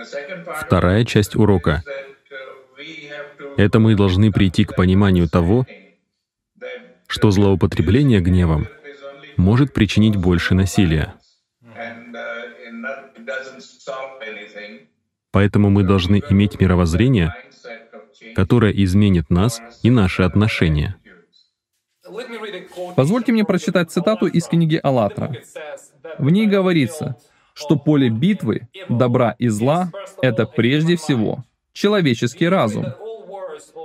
Вторая 0.60 1.06
часть 1.06 1.36
урока— 1.36 1.84
это 3.58 3.80
мы 3.80 3.96
должны 3.96 4.32
прийти 4.32 4.66
к 4.66 4.76
пониманию 4.76 5.30
того, 5.30 5.66
что 7.08 7.32
злоупотребление 7.32 8.20
гневом 8.20 8.68
может 9.38 9.74
причинить 9.74 10.16
больше 10.16 10.54
насилия. 10.54 11.19
Поэтому 15.32 15.70
мы 15.70 15.84
должны 15.84 16.22
иметь 16.30 16.60
мировоззрение, 16.60 17.34
которое 18.36 18.72
изменит 18.72 19.30
нас 19.30 19.62
и 19.84 19.90
наши 19.90 20.24
отношения. 20.24 20.96
Позвольте 22.96 23.32
мне 23.32 23.46
прочитать 23.46 23.92
цитату 23.92 24.26
из 24.26 24.48
книги 24.48 24.80
«АЛЛАТРА». 24.82 25.38
В 26.18 26.30
ней 26.30 26.48
говорится, 26.48 27.16
что 27.54 27.76
поле 27.76 28.10
битвы 28.10 28.68
добра 28.88 29.36
и 29.38 29.48
зла— 29.48 29.92
это 30.22 30.46
прежде 30.46 30.96
всего 30.96 31.44
человеческий 31.74 32.48
разум. 32.48 32.86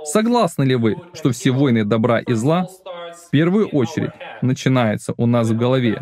Согласны 0.05 0.63
ли 0.63 0.75
вы, 0.75 0.95
что 1.13 1.31
все 1.31 1.51
войны 1.51 1.83
добра 1.83 2.19
и 2.19 2.33
зла 2.33 2.67
в 3.27 3.29
первую 3.31 3.67
очередь 3.69 4.11
начинаются 4.41 5.13
у 5.17 5.25
нас 5.25 5.49
в 5.49 5.57
голове, 5.57 6.01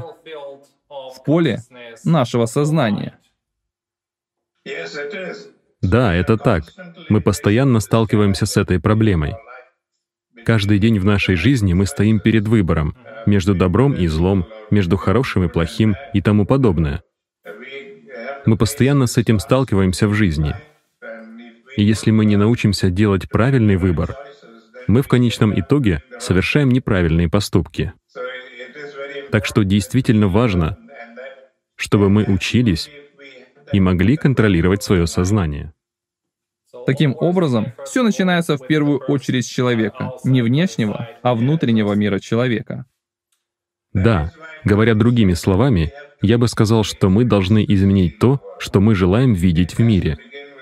в 0.89 1.23
поле 1.25 1.62
нашего 2.03 2.45
сознания? 2.45 3.17
Да, 5.82 6.15
это 6.15 6.38
так. 6.38 6.63
Мы 7.10 7.22
постоянно 7.22 7.79
сталкиваемся 7.79 8.46
с 8.46 8.58
этой 8.58 8.79
проблемой. 8.79 9.36
Каждый 10.46 10.79
день 10.79 11.00
в 11.00 11.05
нашей 11.05 11.36
жизни 11.36 11.74
мы 11.74 11.86
стоим 11.86 12.20
перед 12.20 12.48
выбором 12.48 12.96
между 13.25 13.53
добром 13.53 13.93
и 13.93 14.08
злом, 14.08 14.46
между 14.72 14.98
хорошим 14.98 15.43
и 15.46 15.48
плохим 15.50 15.96
и 16.13 16.22
тому 16.22 16.46
подобное. 16.46 17.03
Мы 18.46 18.58
постоянно 18.58 19.08
с 19.08 19.17
этим 19.17 19.39
сталкиваемся 19.39 20.08
в 20.08 20.13
жизни. 20.13 20.55
И 21.75 21.84
если 21.84 22.12
мы 22.12 22.25
не 22.25 22.36
научимся 22.36 22.89
делать 22.89 23.29
правильный 23.29 23.77
выбор, 23.77 24.15
мы 24.88 25.01
в 25.01 25.08
конечном 25.08 25.58
итоге 25.58 26.03
совершаем 26.20 26.70
неправильные 26.70 27.29
поступки. 27.29 27.93
Так 29.32 29.46
что 29.46 29.63
действительно 29.63 30.27
важно, 30.27 30.77
чтобы 31.75 32.10
мы 32.10 32.24
учились 32.25 32.89
и 33.72 33.79
могли 33.79 34.17
контролировать 34.17 34.84
свое 34.84 35.08
сознание. 35.08 35.74
Таким 36.86 37.15
образом, 37.20 37.74
все 37.86 38.03
начинается 38.03 38.58
в 38.58 38.67
первую 38.67 39.00
очередь 39.08 39.46
с 39.46 39.50
человека, 39.50 40.12
не 40.24 40.41
внешнего, 40.41 41.08
а 41.22 41.36
внутреннего 41.36 41.93
мира 41.93 42.20
человека. 42.20 42.86
Да, 43.93 44.32
говоря 44.63 44.96
другими 44.96 45.34
словами, 45.34 45.93
я 46.22 46.38
бы 46.38 46.48
сказал, 46.48 46.84
что 46.84 47.10
мы 47.10 47.25
должны 47.25 47.63
изменить 47.67 48.20
то, 48.20 48.41
что 48.58 48.82
мы 48.82 48.96
желаем 48.96 49.34
видеть 49.34 49.77
в 49.77 49.79
мире. 49.79 50.17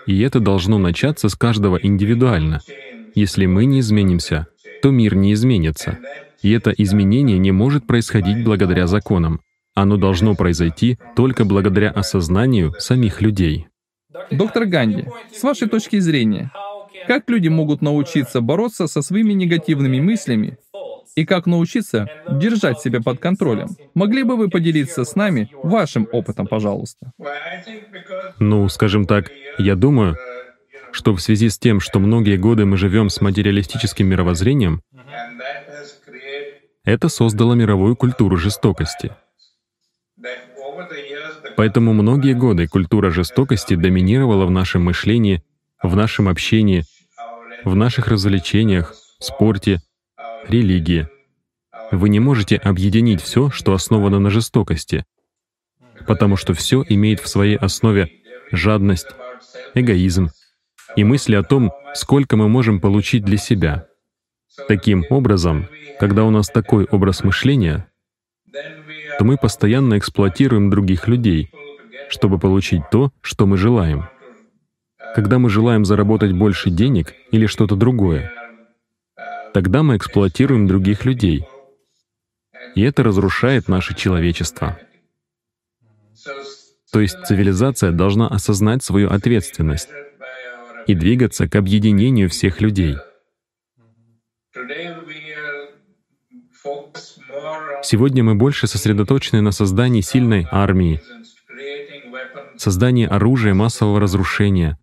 И 0.05 0.19
это 0.21 0.39
должно 0.39 0.77
начаться 0.77 1.29
с 1.29 1.35
каждого 1.35 1.77
индивидуально. 1.81 2.59
Если 3.15 3.45
мы 3.45 3.65
не 3.65 3.79
изменимся, 3.79 4.47
то 4.81 4.89
мир 4.91 5.15
не 5.15 5.33
изменится. 5.33 5.99
И 6.41 6.51
это 6.51 6.71
изменение 6.71 7.37
не 7.37 7.51
может 7.51 7.87
происходить 7.87 8.43
благодаря 8.43 8.87
законам. 8.87 9.41
Оно 9.73 9.97
должно 9.97 10.35
произойти 10.35 10.97
только 11.15 11.45
благодаря 11.45 11.91
осознанию 11.91 12.73
самих 12.79 13.21
людей. 13.21 13.67
Доктор 14.29 14.65
Ганди, 14.65 15.05
с 15.33 15.41
вашей 15.43 15.69
точки 15.69 15.99
зрения, 15.99 16.51
как 17.07 17.29
люди 17.29 17.47
могут 17.47 17.81
научиться 17.81 18.41
бороться 18.41 18.87
со 18.87 19.01
своими 19.01 19.33
негативными 19.33 19.99
мыслями 19.99 20.57
и 21.15 21.25
как 21.25 21.45
научиться 21.45 22.07
держать 22.29 22.79
себя 22.79 22.99
под 23.01 23.19
контролем? 23.19 23.69
Могли 23.93 24.23
бы 24.23 24.35
вы 24.35 24.49
поделиться 24.49 25.03
с 25.03 25.15
нами 25.15 25.49
вашим 25.63 26.07
опытом, 26.11 26.47
пожалуйста? 26.47 27.11
Ну, 28.39 28.67
скажем 28.69 29.05
так, 29.05 29.31
я 29.57 29.75
думаю, 29.75 30.17
что 30.91 31.13
в 31.13 31.21
связи 31.21 31.49
с 31.49 31.57
тем, 31.57 31.79
что 31.79 31.99
многие 31.99 32.37
годы 32.37 32.65
мы 32.65 32.77
живем 32.77 33.09
с 33.09 33.21
материалистическим 33.21 34.07
мировоззрением, 34.07 34.81
это 36.83 37.09
создало 37.09 37.53
мировую 37.53 37.95
культуру 37.95 38.37
жестокости. 38.37 39.15
Поэтому 41.57 41.93
многие 41.93 42.33
годы 42.33 42.67
культура 42.67 43.11
жестокости 43.11 43.75
доминировала 43.75 44.45
в 44.45 44.51
нашем 44.51 44.83
мышлении, 44.83 45.43
в 45.81 45.95
нашем 45.95 46.27
общении, 46.27 46.83
в 47.63 47.75
наших 47.75 48.07
развлечениях, 48.07 48.95
спорте, 49.19 49.81
религии. 50.47 51.07
Вы 51.91 52.09
не 52.09 52.19
можете 52.19 52.55
объединить 52.55 53.21
все, 53.21 53.49
что 53.49 53.73
основано 53.73 54.19
на 54.19 54.29
жестокости, 54.29 55.05
потому 56.07 56.37
что 56.37 56.53
все 56.53 56.83
имеет 56.87 57.19
в 57.19 57.27
своей 57.27 57.57
основе 57.57 58.09
жадность, 58.51 59.07
эгоизм 59.75 60.29
и 60.95 61.03
мысли 61.03 61.35
о 61.35 61.43
том, 61.43 61.71
сколько 61.93 62.37
мы 62.37 62.47
можем 62.47 62.79
получить 62.79 63.23
для 63.23 63.37
себя. 63.37 63.87
Таким 64.67 65.05
образом, 65.09 65.67
когда 65.99 66.23
у 66.23 66.29
нас 66.29 66.47
такой 66.47 66.85
образ 66.85 67.23
мышления, 67.23 67.87
то 69.21 69.25
мы 69.25 69.37
постоянно 69.37 69.99
эксплуатируем 69.99 70.71
других 70.71 71.07
людей, 71.07 71.51
чтобы 72.09 72.39
получить 72.39 72.81
то, 72.89 73.11
что 73.21 73.45
мы 73.45 73.55
желаем. 73.55 74.09
Когда 75.13 75.37
мы 75.37 75.47
желаем 75.47 75.85
заработать 75.85 76.31
больше 76.31 76.71
денег 76.71 77.13
или 77.29 77.45
что-то 77.45 77.75
другое, 77.75 78.33
тогда 79.53 79.83
мы 79.83 79.97
эксплуатируем 79.97 80.65
других 80.65 81.05
людей. 81.05 81.45
И 82.73 82.81
это 82.81 83.03
разрушает 83.03 83.67
наше 83.67 83.93
человечество. 83.93 84.79
То 86.91 86.99
есть 86.99 87.23
цивилизация 87.23 87.91
должна 87.91 88.27
осознать 88.27 88.83
свою 88.83 89.11
ответственность 89.11 89.89
и 90.87 90.95
двигаться 90.95 91.47
к 91.47 91.55
объединению 91.55 92.27
всех 92.27 92.59
людей. 92.59 92.97
Сегодня 97.83 98.23
мы 98.23 98.35
больше 98.35 98.67
сосредоточены 98.67 99.41
на 99.41 99.51
создании 99.51 100.01
сильной 100.01 100.47
армии, 100.51 101.01
создании 102.57 103.07
оружия 103.07 103.53
массового 103.53 103.99
разрушения, 103.99 104.77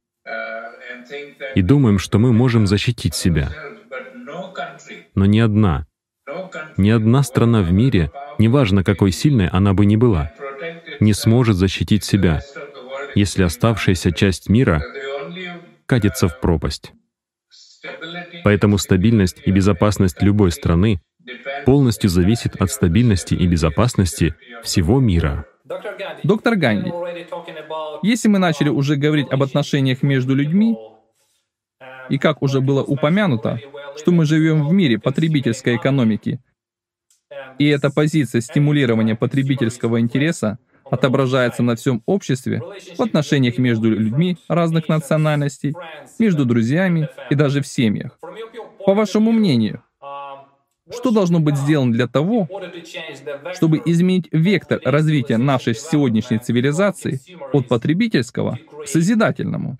и 1.54 1.62
думаем, 1.62 1.98
что 1.98 2.18
мы 2.18 2.32
можем 2.32 2.66
защитить 2.66 3.14
себя. 3.14 3.50
Но 5.14 5.26
ни 5.26 5.38
одна, 5.38 5.86
ни 6.76 6.90
одна 6.90 7.22
страна 7.22 7.62
в 7.62 7.72
мире, 7.72 8.10
неважно 8.38 8.84
какой 8.84 9.12
сильной 9.12 9.48
она 9.48 9.74
бы 9.74 9.86
ни 9.86 9.96
была, 9.96 10.32
не 11.00 11.12
сможет 11.12 11.56
защитить 11.56 12.04
себя, 12.04 12.40
если 13.14 13.42
оставшаяся 13.42 14.12
часть 14.12 14.48
мира 14.48 14.82
катится 15.86 16.28
в 16.28 16.40
пропасть. 16.40 16.92
Поэтому 18.44 18.78
стабильность 18.78 19.40
и 19.44 19.50
безопасность 19.50 20.20
любой 20.22 20.52
страны 20.52 21.00
полностью 21.64 22.10
зависит 22.10 22.60
от 22.60 22.70
стабильности 22.70 23.34
и 23.34 23.46
безопасности 23.46 24.34
всего 24.62 25.00
мира. 25.00 25.46
Доктор 26.24 26.56
Ганди, 26.56 26.92
если 28.02 28.28
мы 28.28 28.38
начали 28.38 28.68
уже 28.68 28.96
говорить 28.96 29.30
об 29.30 29.42
отношениях 29.42 30.02
между 30.02 30.34
людьми, 30.34 30.76
и 32.08 32.18
как 32.18 32.42
уже 32.42 32.60
было 32.60 32.82
упомянуто, 32.82 33.60
что 33.96 34.12
мы 34.12 34.24
живем 34.24 34.66
в 34.66 34.72
мире 34.72 34.98
потребительской 34.98 35.76
экономики, 35.76 36.40
и 37.58 37.66
эта 37.66 37.90
позиция 37.90 38.40
стимулирования 38.40 39.14
потребительского 39.14 40.00
интереса 40.00 40.58
отображается 40.90 41.62
на 41.62 41.76
всем 41.76 42.02
обществе, 42.06 42.62
в 42.96 43.02
отношениях 43.02 43.58
между 43.58 43.90
людьми 43.90 44.38
разных 44.48 44.88
национальностей, 44.88 45.74
между 46.18 46.44
друзьями 46.46 47.08
и 47.30 47.34
даже 47.34 47.60
в 47.60 47.66
семьях. 47.66 48.18
По 48.86 48.94
вашему 48.94 49.32
мнению, 49.32 49.82
что 50.90 51.10
должно 51.10 51.40
быть 51.40 51.56
сделано 51.56 51.92
для 51.92 52.06
того, 52.06 52.48
чтобы 53.54 53.80
изменить 53.84 54.28
вектор 54.32 54.80
развития 54.84 55.36
нашей 55.36 55.74
сегодняшней 55.74 56.38
цивилизации 56.38 57.20
от 57.52 57.68
потребительского 57.68 58.58
к 58.84 58.86
созидательному? 58.86 59.76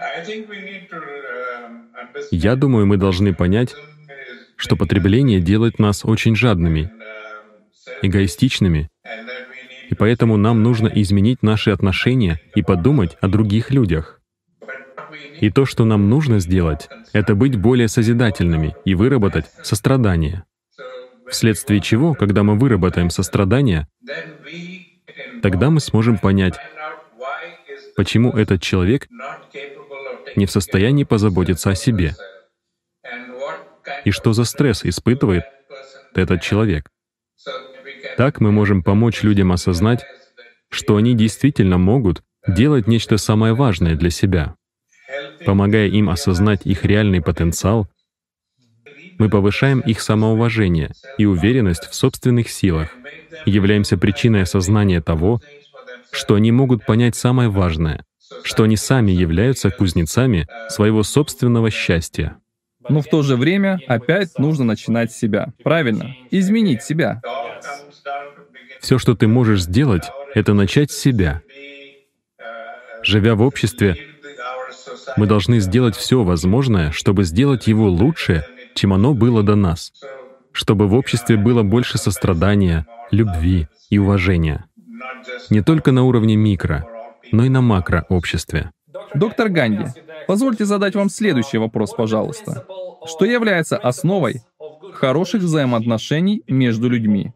Я 2.31 2.57
думаю, 2.57 2.87
мы 2.87 2.97
должны 2.97 3.35
понять, 3.35 3.75
что 4.57 4.77
потребление 4.77 5.40
делает 5.40 5.79
нас 5.79 6.05
очень 6.05 6.35
жадными, 6.35 6.90
эгоистичными, 8.03 8.90
и 9.88 9.94
поэтому 9.94 10.37
нам 10.37 10.62
нужно 10.62 10.88
изменить 10.88 11.42
наши 11.42 11.71
отношения 11.71 12.40
и 12.55 12.62
подумать 12.62 13.16
о 13.21 13.29
других 13.29 13.71
людях. 13.71 14.21
И 15.40 15.51
то, 15.51 15.64
что 15.64 15.85
нам 15.85 16.11
нужно 16.11 16.40
сделать, 16.40 16.88
это 17.12 17.35
быть 17.35 17.57
более 17.57 17.88
созидательными 17.88 18.75
и 18.85 18.94
выработать 18.94 19.47
сострадание 19.62 20.44
вследствие 21.30 21.80
чего, 21.80 22.14
когда 22.14 22.42
мы 22.42 22.56
выработаем 22.56 23.10
сострадание, 23.10 23.88
тогда 25.42 25.70
мы 25.70 25.80
сможем 25.80 26.18
понять, 26.18 26.58
почему 27.96 28.32
этот 28.32 28.62
человек 28.62 29.08
не 30.36 30.46
в 30.46 30.50
состоянии 30.50 31.04
позаботиться 31.04 31.70
о 31.70 31.74
себе, 31.74 32.14
и 34.04 34.10
что 34.10 34.32
за 34.32 34.44
стресс 34.44 34.84
испытывает 34.84 35.44
этот 36.14 36.42
человек. 36.42 36.88
Так 38.16 38.40
мы 38.40 38.50
можем 38.50 38.82
помочь 38.82 39.22
людям 39.22 39.52
осознать, 39.52 40.04
что 40.70 40.96
они 40.96 41.14
действительно 41.14 41.78
могут 41.78 42.22
делать 42.46 42.86
нечто 42.86 43.16
самое 43.16 43.54
важное 43.54 43.94
для 43.94 44.10
себя, 44.10 44.56
помогая 45.44 45.86
им 45.88 46.08
осознать 46.08 46.62
их 46.64 46.84
реальный 46.84 47.20
потенциал 47.20 47.88
мы 49.18 49.28
повышаем 49.28 49.81
их 49.81 50.00
самоуважение 50.00 50.92
и 51.18 51.26
уверенность 51.26 51.88
в 51.90 51.94
собственных 51.94 52.48
силах, 52.50 52.88
являемся 53.46 53.98
причиной 53.98 54.42
осознания 54.42 55.00
того, 55.00 55.40
что 56.11 56.35
они 56.35 56.52
могут 56.52 56.87
понять 56.87 57.16
самое 57.16 57.48
важное 57.48 58.04
что 58.42 58.64
они 58.64 58.76
сами 58.76 59.11
являются 59.11 59.70
кузнецами 59.70 60.46
своего 60.68 61.02
собственного 61.02 61.70
счастья. 61.70 62.37
Но 62.88 63.02
в 63.02 63.07
то 63.07 63.22
же 63.22 63.37
время 63.37 63.81
опять 63.87 64.38
нужно 64.38 64.64
начинать 64.64 65.12
с 65.12 65.18
себя. 65.18 65.52
Правильно? 65.62 66.14
Изменить 66.31 66.83
себя. 66.83 67.20
Все, 68.81 68.98
что 68.98 69.14
ты 69.14 69.26
можешь 69.26 69.62
сделать, 69.62 70.04
это 70.35 70.54
начать 70.54 70.90
с 70.90 70.98
себя. 70.98 71.42
Живя 73.02 73.35
в 73.35 73.42
обществе, 73.42 73.96
мы 75.16 75.26
должны 75.26 75.61
сделать 75.61 75.96
все 75.96 76.22
возможное, 76.22 76.92
чтобы 76.92 77.24
сделать 77.24 77.66
его 77.66 77.88
лучше, 77.88 78.46
чем 78.78 78.92
оно 78.92 79.12
было 79.12 79.42
до 79.42 79.56
нас, 79.56 79.92
чтобы 80.52 80.86
в 80.86 80.94
обществе 80.94 81.36
было 81.36 81.64
больше 81.64 81.98
сострадания, 81.98 82.86
любви 83.10 83.66
и 83.90 83.98
уважения. 83.98 84.66
Не 85.50 85.62
только 85.62 85.90
на 85.90 86.04
уровне 86.04 86.36
микро, 86.36 86.86
но 87.32 87.44
и 87.44 87.48
на 87.48 87.60
макрообществе. 87.60 88.70
Доктор 89.14 89.48
Ганди, 89.48 89.86
позвольте 90.28 90.64
задать 90.64 90.94
вам 90.94 91.10
следующий 91.10 91.58
вопрос, 91.58 91.92
пожалуйста. 91.92 92.64
Что 93.04 93.24
является 93.24 93.76
основой 93.76 94.42
хороших 94.92 95.42
взаимоотношений 95.42 96.44
между 96.46 96.88
людьми? 96.88 97.32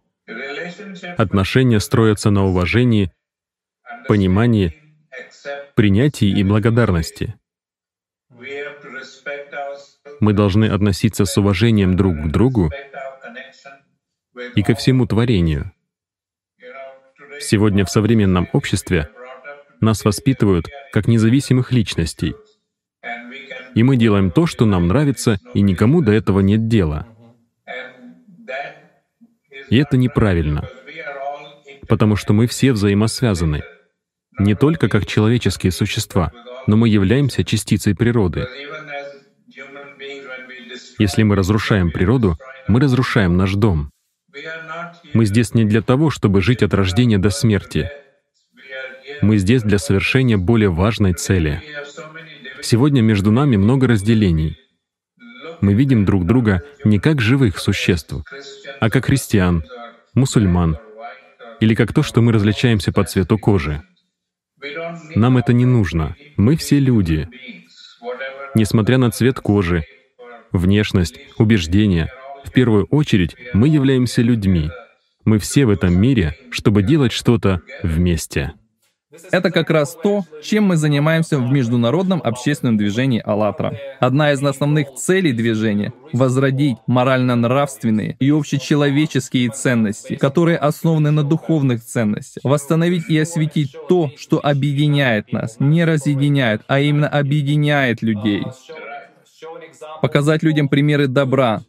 Отношения 1.18 1.80
строятся 1.80 2.30
на 2.30 2.44
уважении, 2.44 3.10
понимании, 4.06 4.76
принятии 5.74 6.28
и 6.28 6.44
благодарности. 6.44 7.34
Мы 10.22 10.34
должны 10.34 10.66
относиться 10.66 11.24
с 11.24 11.36
уважением 11.36 11.96
друг 11.96 12.16
к 12.16 12.26
другу 12.28 12.70
и 14.54 14.62
ко 14.62 14.76
всему 14.76 15.04
творению. 15.04 15.72
Сегодня 17.40 17.84
в 17.84 17.90
современном 17.90 18.48
обществе 18.52 19.08
нас 19.80 20.04
воспитывают 20.04 20.68
как 20.92 21.08
независимых 21.08 21.72
личностей. 21.72 22.36
И 23.74 23.82
мы 23.82 23.96
делаем 23.96 24.30
то, 24.30 24.46
что 24.46 24.64
нам 24.64 24.86
нравится, 24.86 25.40
и 25.54 25.60
никому 25.60 26.02
до 26.02 26.12
этого 26.12 26.38
нет 26.38 26.68
дела. 26.68 27.08
И 29.70 29.76
это 29.76 29.96
неправильно, 29.96 30.68
потому 31.88 32.14
что 32.14 32.32
мы 32.32 32.46
все 32.46 32.70
взаимосвязаны. 32.70 33.64
Не 34.38 34.54
только 34.54 34.88
как 34.88 35.04
человеческие 35.04 35.72
существа, 35.72 36.30
но 36.68 36.76
мы 36.76 36.88
являемся 36.88 37.42
частицей 37.42 37.96
природы. 37.96 38.46
Если 41.02 41.24
мы 41.24 41.34
разрушаем 41.34 41.90
природу, 41.90 42.38
мы 42.68 42.78
разрушаем 42.78 43.36
наш 43.36 43.54
дом. 43.54 43.90
Мы 45.12 45.26
здесь 45.26 45.52
не 45.52 45.64
для 45.64 45.82
того, 45.82 46.10
чтобы 46.10 46.40
жить 46.40 46.62
от 46.62 46.74
рождения 46.74 47.18
до 47.18 47.30
смерти. 47.30 47.90
Мы 49.20 49.38
здесь 49.38 49.64
для 49.64 49.78
совершения 49.78 50.36
более 50.36 50.70
важной 50.70 51.14
цели. 51.14 51.60
Сегодня 52.60 53.00
между 53.00 53.32
нами 53.32 53.56
много 53.56 53.88
разделений. 53.88 54.56
Мы 55.60 55.74
видим 55.74 56.04
друг 56.04 56.24
друга 56.24 56.62
не 56.84 57.00
как 57.00 57.20
живых 57.20 57.58
существ, 57.58 58.14
а 58.78 58.88
как 58.88 59.06
христиан, 59.06 59.64
мусульман, 60.14 60.78
или 61.58 61.74
как 61.74 61.92
то, 61.92 62.04
что 62.04 62.20
мы 62.20 62.30
различаемся 62.30 62.92
по 62.92 63.02
цвету 63.02 63.38
кожи. 63.38 63.82
Нам 65.16 65.36
это 65.36 65.52
не 65.52 65.64
нужно. 65.64 66.14
Мы 66.36 66.54
все 66.54 66.78
люди. 66.78 67.28
Несмотря 68.54 68.98
на 68.98 69.10
цвет 69.10 69.40
кожи, 69.40 69.82
внешность, 70.52 71.18
убеждения, 71.38 72.08
в 72.44 72.50
первую 72.52 72.86
очередь 72.86 73.36
мы 73.54 73.68
являемся 73.68 74.22
людьми. 74.22 74.70
Мы 75.24 75.38
все 75.38 75.66
в 75.66 75.70
этом 75.70 75.98
мире, 76.00 76.36
чтобы 76.50 76.82
делать 76.82 77.12
что-то 77.12 77.62
вместе. 77.82 78.52
Это 79.30 79.50
как 79.50 79.68
раз 79.68 79.96
то, 80.02 80.24
чем 80.42 80.64
мы 80.64 80.76
занимаемся 80.76 81.38
в 81.38 81.52
международном 81.52 82.22
общественном 82.24 82.78
движении 82.78 83.22
«АЛЛАТРА». 83.24 83.78
Одна 84.00 84.32
из 84.32 84.42
основных 84.42 84.94
целей 84.94 85.32
движения— 85.32 85.92
возродить 86.14 86.78
морально-нравственные 86.86 88.16
и 88.18 88.30
общечеловеческие 88.30 89.50
ценности, 89.50 90.16
которые 90.16 90.56
основаны 90.56 91.10
на 91.10 91.24
духовных 91.24 91.84
ценностях, 91.84 92.42
восстановить 92.42 93.08
и 93.10 93.18
осветить 93.18 93.76
то, 93.86 94.10
что 94.16 94.40
объединяет 94.42 95.30
нас, 95.30 95.56
не 95.58 95.84
разъединяет, 95.84 96.62
а 96.66 96.80
именно 96.80 97.08
объединяет 97.08 98.00
людей. 98.00 98.44
Показать 100.00 100.42
людям 100.42 100.68
примеры 100.68 101.06
добра, 101.06 101.62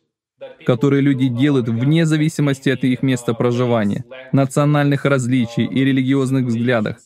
которые 0.66 1.02
люди 1.02 1.28
делают 1.28 1.70
вне 1.70 2.06
зависимости 2.06 2.70
от 2.70 2.84
их 2.84 3.04
места 3.04 3.34
проживания, 3.34 4.06
национальных 4.32 5.06
различий 5.06 5.66
и 5.66 5.84
религиозных 5.84 6.46
взглядах, 6.46 6.98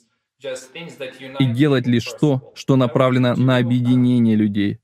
и 1.40 1.46
делать 1.46 1.88
лишь 1.88 2.12
то, 2.20 2.54
что 2.56 2.76
направлено 2.76 3.36
на 3.36 3.58
объединение 3.58 4.36
людей. 4.36 4.80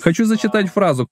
Хочу 0.00 0.24
зачитать 0.24 0.70
фразу, 0.70 1.08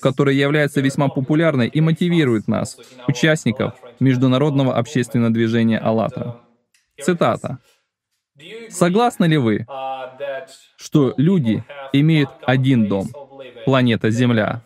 которая 0.00 0.34
является 0.34 0.80
весьма 0.80 1.08
популярной 1.08 1.68
и 1.68 1.80
мотивирует 1.80 2.48
нас, 2.48 2.78
участников 3.06 3.74
Международного 4.00 4.76
общественного 4.76 5.32
движения 5.32 5.78
«АЛЛАТРА». 5.78 6.40
Цитата. 7.00 7.58
«Согласны 8.70 9.26
ли 9.26 9.36
вы, 9.36 9.66
что 10.76 11.14
люди 11.16 11.64
имеют 11.92 12.30
один 12.46 12.88
дом, 12.88 13.08
планета 13.64 14.10
Земля, 14.10 14.64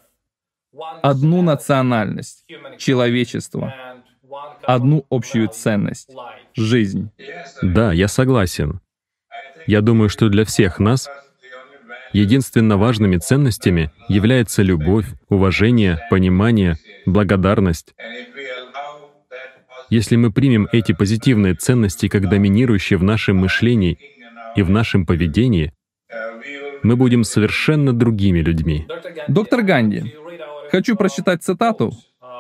одну 1.03 1.43
национальность, 1.43 2.45
человечество, 2.79 3.73
одну 4.67 5.05
общую 5.11 5.49
ценность— 5.49 6.11
жизнь. 6.55 7.11
Да, 7.63 7.93
я 7.93 8.09
согласен. 8.09 8.81
Я 9.67 9.81
думаю, 9.81 10.09
что 10.09 10.29
для 10.29 10.45
всех 10.45 10.79
нас 10.79 11.09
единственно 12.13 12.77
важными 12.77 13.17
ценностями 13.17 13.91
является 14.09 14.63
любовь, 14.63 15.07
уважение, 15.29 15.99
понимание, 16.11 16.79
благодарность. 17.05 17.95
Если 19.89 20.17
мы 20.17 20.33
примем 20.33 20.69
эти 20.73 20.93
позитивные 20.93 21.55
ценности 21.55 22.09
как 22.09 22.29
доминирующие 22.29 22.99
в 22.99 23.03
нашем 23.03 23.37
мышлении 23.37 23.99
и 24.57 24.63
в 24.63 24.71
нашем 24.71 25.07
поведении, 25.07 25.73
мы 26.83 26.97
будем 26.97 27.25
совершенно 27.25 27.93
другими 27.93 28.41
людьми. 28.41 28.87
Доктор 29.29 29.63
Ганди, 29.63 30.15
хочу 30.71 30.97
прочитать 30.97 31.43
цитату, 31.43 31.93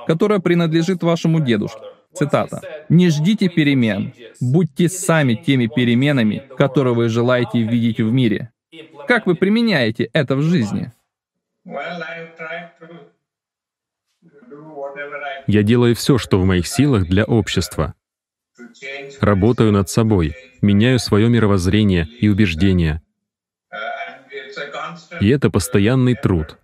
которая 0.06 0.40
принадлежит 0.40 1.02
вашему 1.02 1.40
дедушке. 1.40 1.80
Цитата. 2.12 2.62
«Не 2.88 3.10
ждите 3.10 3.48
перемен, 3.48 4.12
будьте 4.40 4.88
сами 4.88 5.34
теми 5.34 5.66
переменами, 5.66 6.42
которые 6.56 6.94
вы 6.94 7.08
желаете 7.08 7.62
видеть 7.62 8.00
в 8.00 8.10
мире». 8.10 8.50
Как 9.06 9.26
вы 9.26 9.34
применяете 9.34 10.10
это 10.12 10.34
в 10.34 10.42
жизни? 10.42 10.92
Я 15.46 15.62
делаю 15.62 15.94
все, 15.94 16.18
что 16.18 16.40
в 16.40 16.44
моих 16.44 16.66
силах 16.66 17.06
для 17.06 17.24
общества. 17.24 17.94
Работаю 19.20 19.72
над 19.72 19.88
собой, 19.88 20.34
меняю 20.60 20.98
свое 20.98 21.28
мировоззрение 21.28 22.08
и 22.20 22.28
убеждения. 22.28 23.02
И 25.20 25.28
это 25.28 25.50
постоянный 25.50 26.14
труд. 26.14 26.58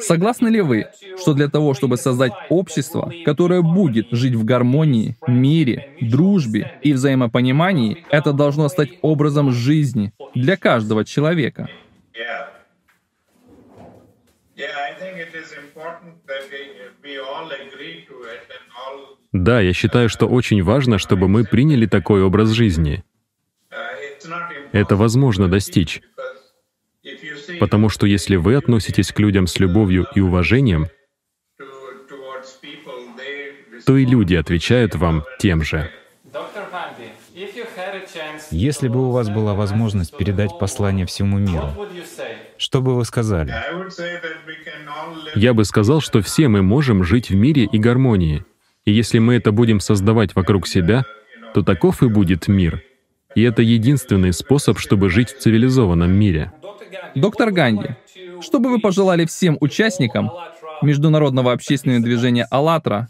Согласны 0.00 0.48
ли 0.48 0.60
вы, 0.60 0.86
что 1.18 1.34
для 1.34 1.48
того, 1.48 1.74
чтобы 1.74 1.96
создать 1.96 2.32
общество, 2.48 3.12
которое 3.24 3.62
будет 3.62 4.08
жить 4.10 4.34
в 4.34 4.44
гармонии, 4.44 5.16
мире, 5.26 5.96
дружбе 6.00 6.72
и 6.82 6.92
взаимопонимании, 6.92 8.04
это 8.10 8.32
должно 8.32 8.68
стать 8.68 8.90
образом 9.02 9.50
жизни 9.50 10.12
для 10.34 10.56
каждого 10.56 11.04
человека? 11.04 11.68
Да, 19.32 19.60
я 19.60 19.72
считаю, 19.72 20.08
что 20.08 20.26
очень 20.26 20.62
важно, 20.62 20.98
чтобы 20.98 21.28
мы 21.28 21.44
приняли 21.44 21.86
такой 21.86 22.22
образ 22.22 22.50
жизни. 22.50 23.04
Это 24.72 24.96
возможно 24.96 25.48
достичь. 25.48 26.02
Потому 27.60 27.88
что 27.88 28.06
если 28.06 28.36
вы 28.36 28.54
относитесь 28.54 29.12
к 29.12 29.18
людям 29.18 29.46
с 29.46 29.58
любовью 29.58 30.06
и 30.14 30.20
уважением, 30.20 30.86
то 33.86 33.96
и 33.96 34.06
люди 34.06 34.34
отвечают 34.34 34.94
вам 34.94 35.24
тем 35.38 35.62
же. 35.62 35.90
Если 38.50 38.88
бы 38.88 39.08
у 39.08 39.10
вас 39.10 39.28
была 39.28 39.54
возможность 39.54 40.16
передать 40.16 40.58
послание 40.58 41.06
всему 41.06 41.38
миру, 41.38 41.68
что 42.56 42.80
бы 42.80 42.94
вы 42.94 43.04
сказали? 43.04 43.54
Я 45.34 45.54
бы 45.54 45.64
сказал, 45.64 46.00
что 46.00 46.22
все 46.22 46.48
мы 46.48 46.62
можем 46.62 47.04
жить 47.04 47.30
в 47.30 47.34
мире 47.34 47.68
и 47.70 47.78
гармонии. 47.78 48.44
И 48.84 48.92
если 48.92 49.18
мы 49.18 49.34
это 49.34 49.52
будем 49.52 49.80
создавать 49.80 50.34
вокруг 50.34 50.66
себя, 50.66 51.04
то 51.54 51.62
таков 51.62 52.02
и 52.02 52.08
будет 52.08 52.48
мир. 52.48 52.82
И 53.34 53.42
это 53.42 53.62
единственный 53.62 54.32
способ, 54.32 54.78
чтобы 54.78 55.10
жить 55.10 55.30
в 55.30 55.38
цивилизованном 55.38 56.10
мире. 56.10 56.52
Доктор 57.14 57.50
Ганди, 57.50 57.96
что 58.40 58.58
бы 58.58 58.70
вы 58.70 58.80
пожелали 58.80 59.24
всем 59.24 59.56
участникам 59.60 60.30
международного 60.82 61.52
общественного 61.52 62.02
движения 62.02 62.46
«АЛЛАТРА» 62.50 63.08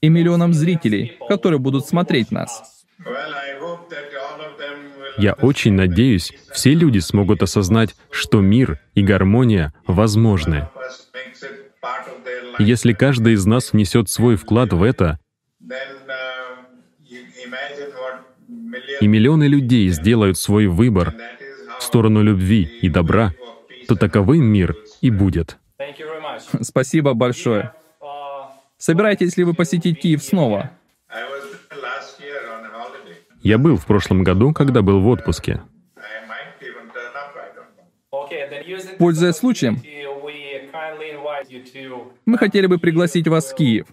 и 0.00 0.08
миллионам 0.08 0.52
зрителей, 0.52 1.16
которые 1.28 1.58
будут 1.58 1.86
смотреть 1.86 2.30
нас? 2.30 2.84
Я 5.18 5.34
очень 5.34 5.72
надеюсь, 5.74 6.32
все 6.52 6.74
люди 6.74 6.98
смогут 6.98 7.42
осознать, 7.42 7.94
что 8.10 8.40
мир 8.40 8.80
и 8.94 9.02
гармония 9.02 9.72
возможны. 9.86 10.68
Если 12.58 12.92
каждый 12.92 13.34
из 13.34 13.46
нас 13.46 13.72
внесет 13.72 14.08
свой 14.08 14.36
вклад 14.36 14.72
в 14.72 14.82
это, 14.82 15.18
и 19.00 19.06
миллионы 19.06 19.44
людей 19.44 19.88
сделают 19.88 20.38
свой 20.38 20.66
выбор 20.66 21.14
в 21.78 21.82
сторону 21.82 22.22
любви 22.22 22.62
и 22.62 22.88
добра, 22.88 23.34
то 23.88 23.96
таковым 23.96 24.44
мир 24.44 24.76
и 25.00 25.10
будет. 25.10 25.58
Спасибо 26.60 27.14
большое. 27.14 27.72
Собираетесь 28.78 29.36
ли 29.36 29.44
вы 29.44 29.54
посетить 29.54 30.00
Киев 30.00 30.22
снова? 30.22 30.70
Я 33.42 33.58
был 33.58 33.76
в 33.76 33.86
прошлом 33.86 34.22
году, 34.22 34.52
когда 34.52 34.82
был 34.82 35.00
в 35.00 35.08
отпуске. 35.08 35.62
Пользуясь 38.98 39.36
случаем, 39.36 39.78
мы 42.24 42.38
хотели 42.38 42.66
бы 42.66 42.78
пригласить 42.78 43.26
вас 43.26 43.52
в 43.52 43.56
Киев. 43.56 43.86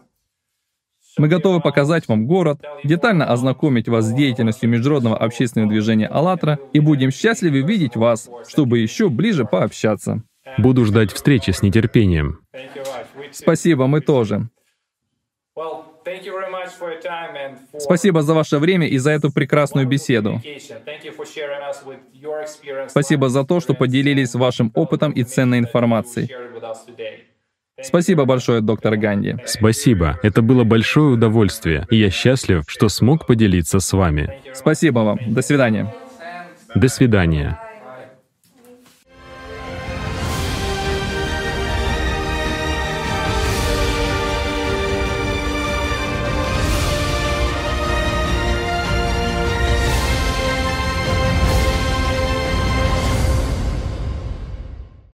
Мы 1.18 1.28
готовы 1.28 1.60
показать 1.60 2.08
вам 2.08 2.28
город, 2.28 2.62
детально 2.84 3.26
ознакомить 3.26 3.90
вас 3.90 4.06
с 4.06 4.14
деятельностью 4.14 4.70
международного 4.70 5.18
общественного 5.18 5.72
движения 5.72 6.08
«АЛЛАТРА» 6.08 6.60
и 6.72 6.80
будем 6.80 7.12
счастливы 7.12 7.62
видеть 7.62 7.96
вас, 7.96 8.30
чтобы 8.48 8.80
еще 8.80 9.10
ближе 9.10 9.46
пообщаться. 9.46 10.24
Буду 10.58 10.86
ждать 10.86 11.12
встречи 11.12 11.52
с 11.52 11.62
нетерпением. 11.62 12.40
Спасибо, 13.32 13.88
мы 13.88 14.02
тоже. 14.02 14.50
Спасибо 17.78 18.22
за 18.22 18.34
ваше 18.34 18.58
время 18.58 18.88
и 18.88 18.98
за 18.98 19.12
эту 19.12 19.32
прекрасную 19.32 19.88
беседу. 19.88 20.42
Спасибо 22.88 23.30
за 23.30 23.44
то, 23.44 23.60
что 23.60 23.74
поделились 23.74 24.34
вашим 24.34 24.72
опытом 24.76 25.12
и 25.12 25.24
ценной 25.24 25.60
информацией. 25.60 26.30
Спасибо 27.82 28.26
большое, 28.26 28.62
доктор 28.62 28.98
Ганди. 28.98 29.38
Спасибо. 29.46 30.20
Это 30.22 30.42
было 30.42 30.64
большое 30.64 31.14
удовольствие, 31.14 31.88
и 31.90 31.96
я 31.96 32.10
счастлив, 32.10 32.64
что 32.68 32.90
смог 32.90 33.26
поделиться 33.26 33.80
с 33.80 33.94
вами. 33.94 34.42
Спасибо 34.54 35.00
вам. 35.00 35.20
До 35.28 35.42
свидания. 35.42 35.94
До 36.76 36.88
свидания. 36.88 37.60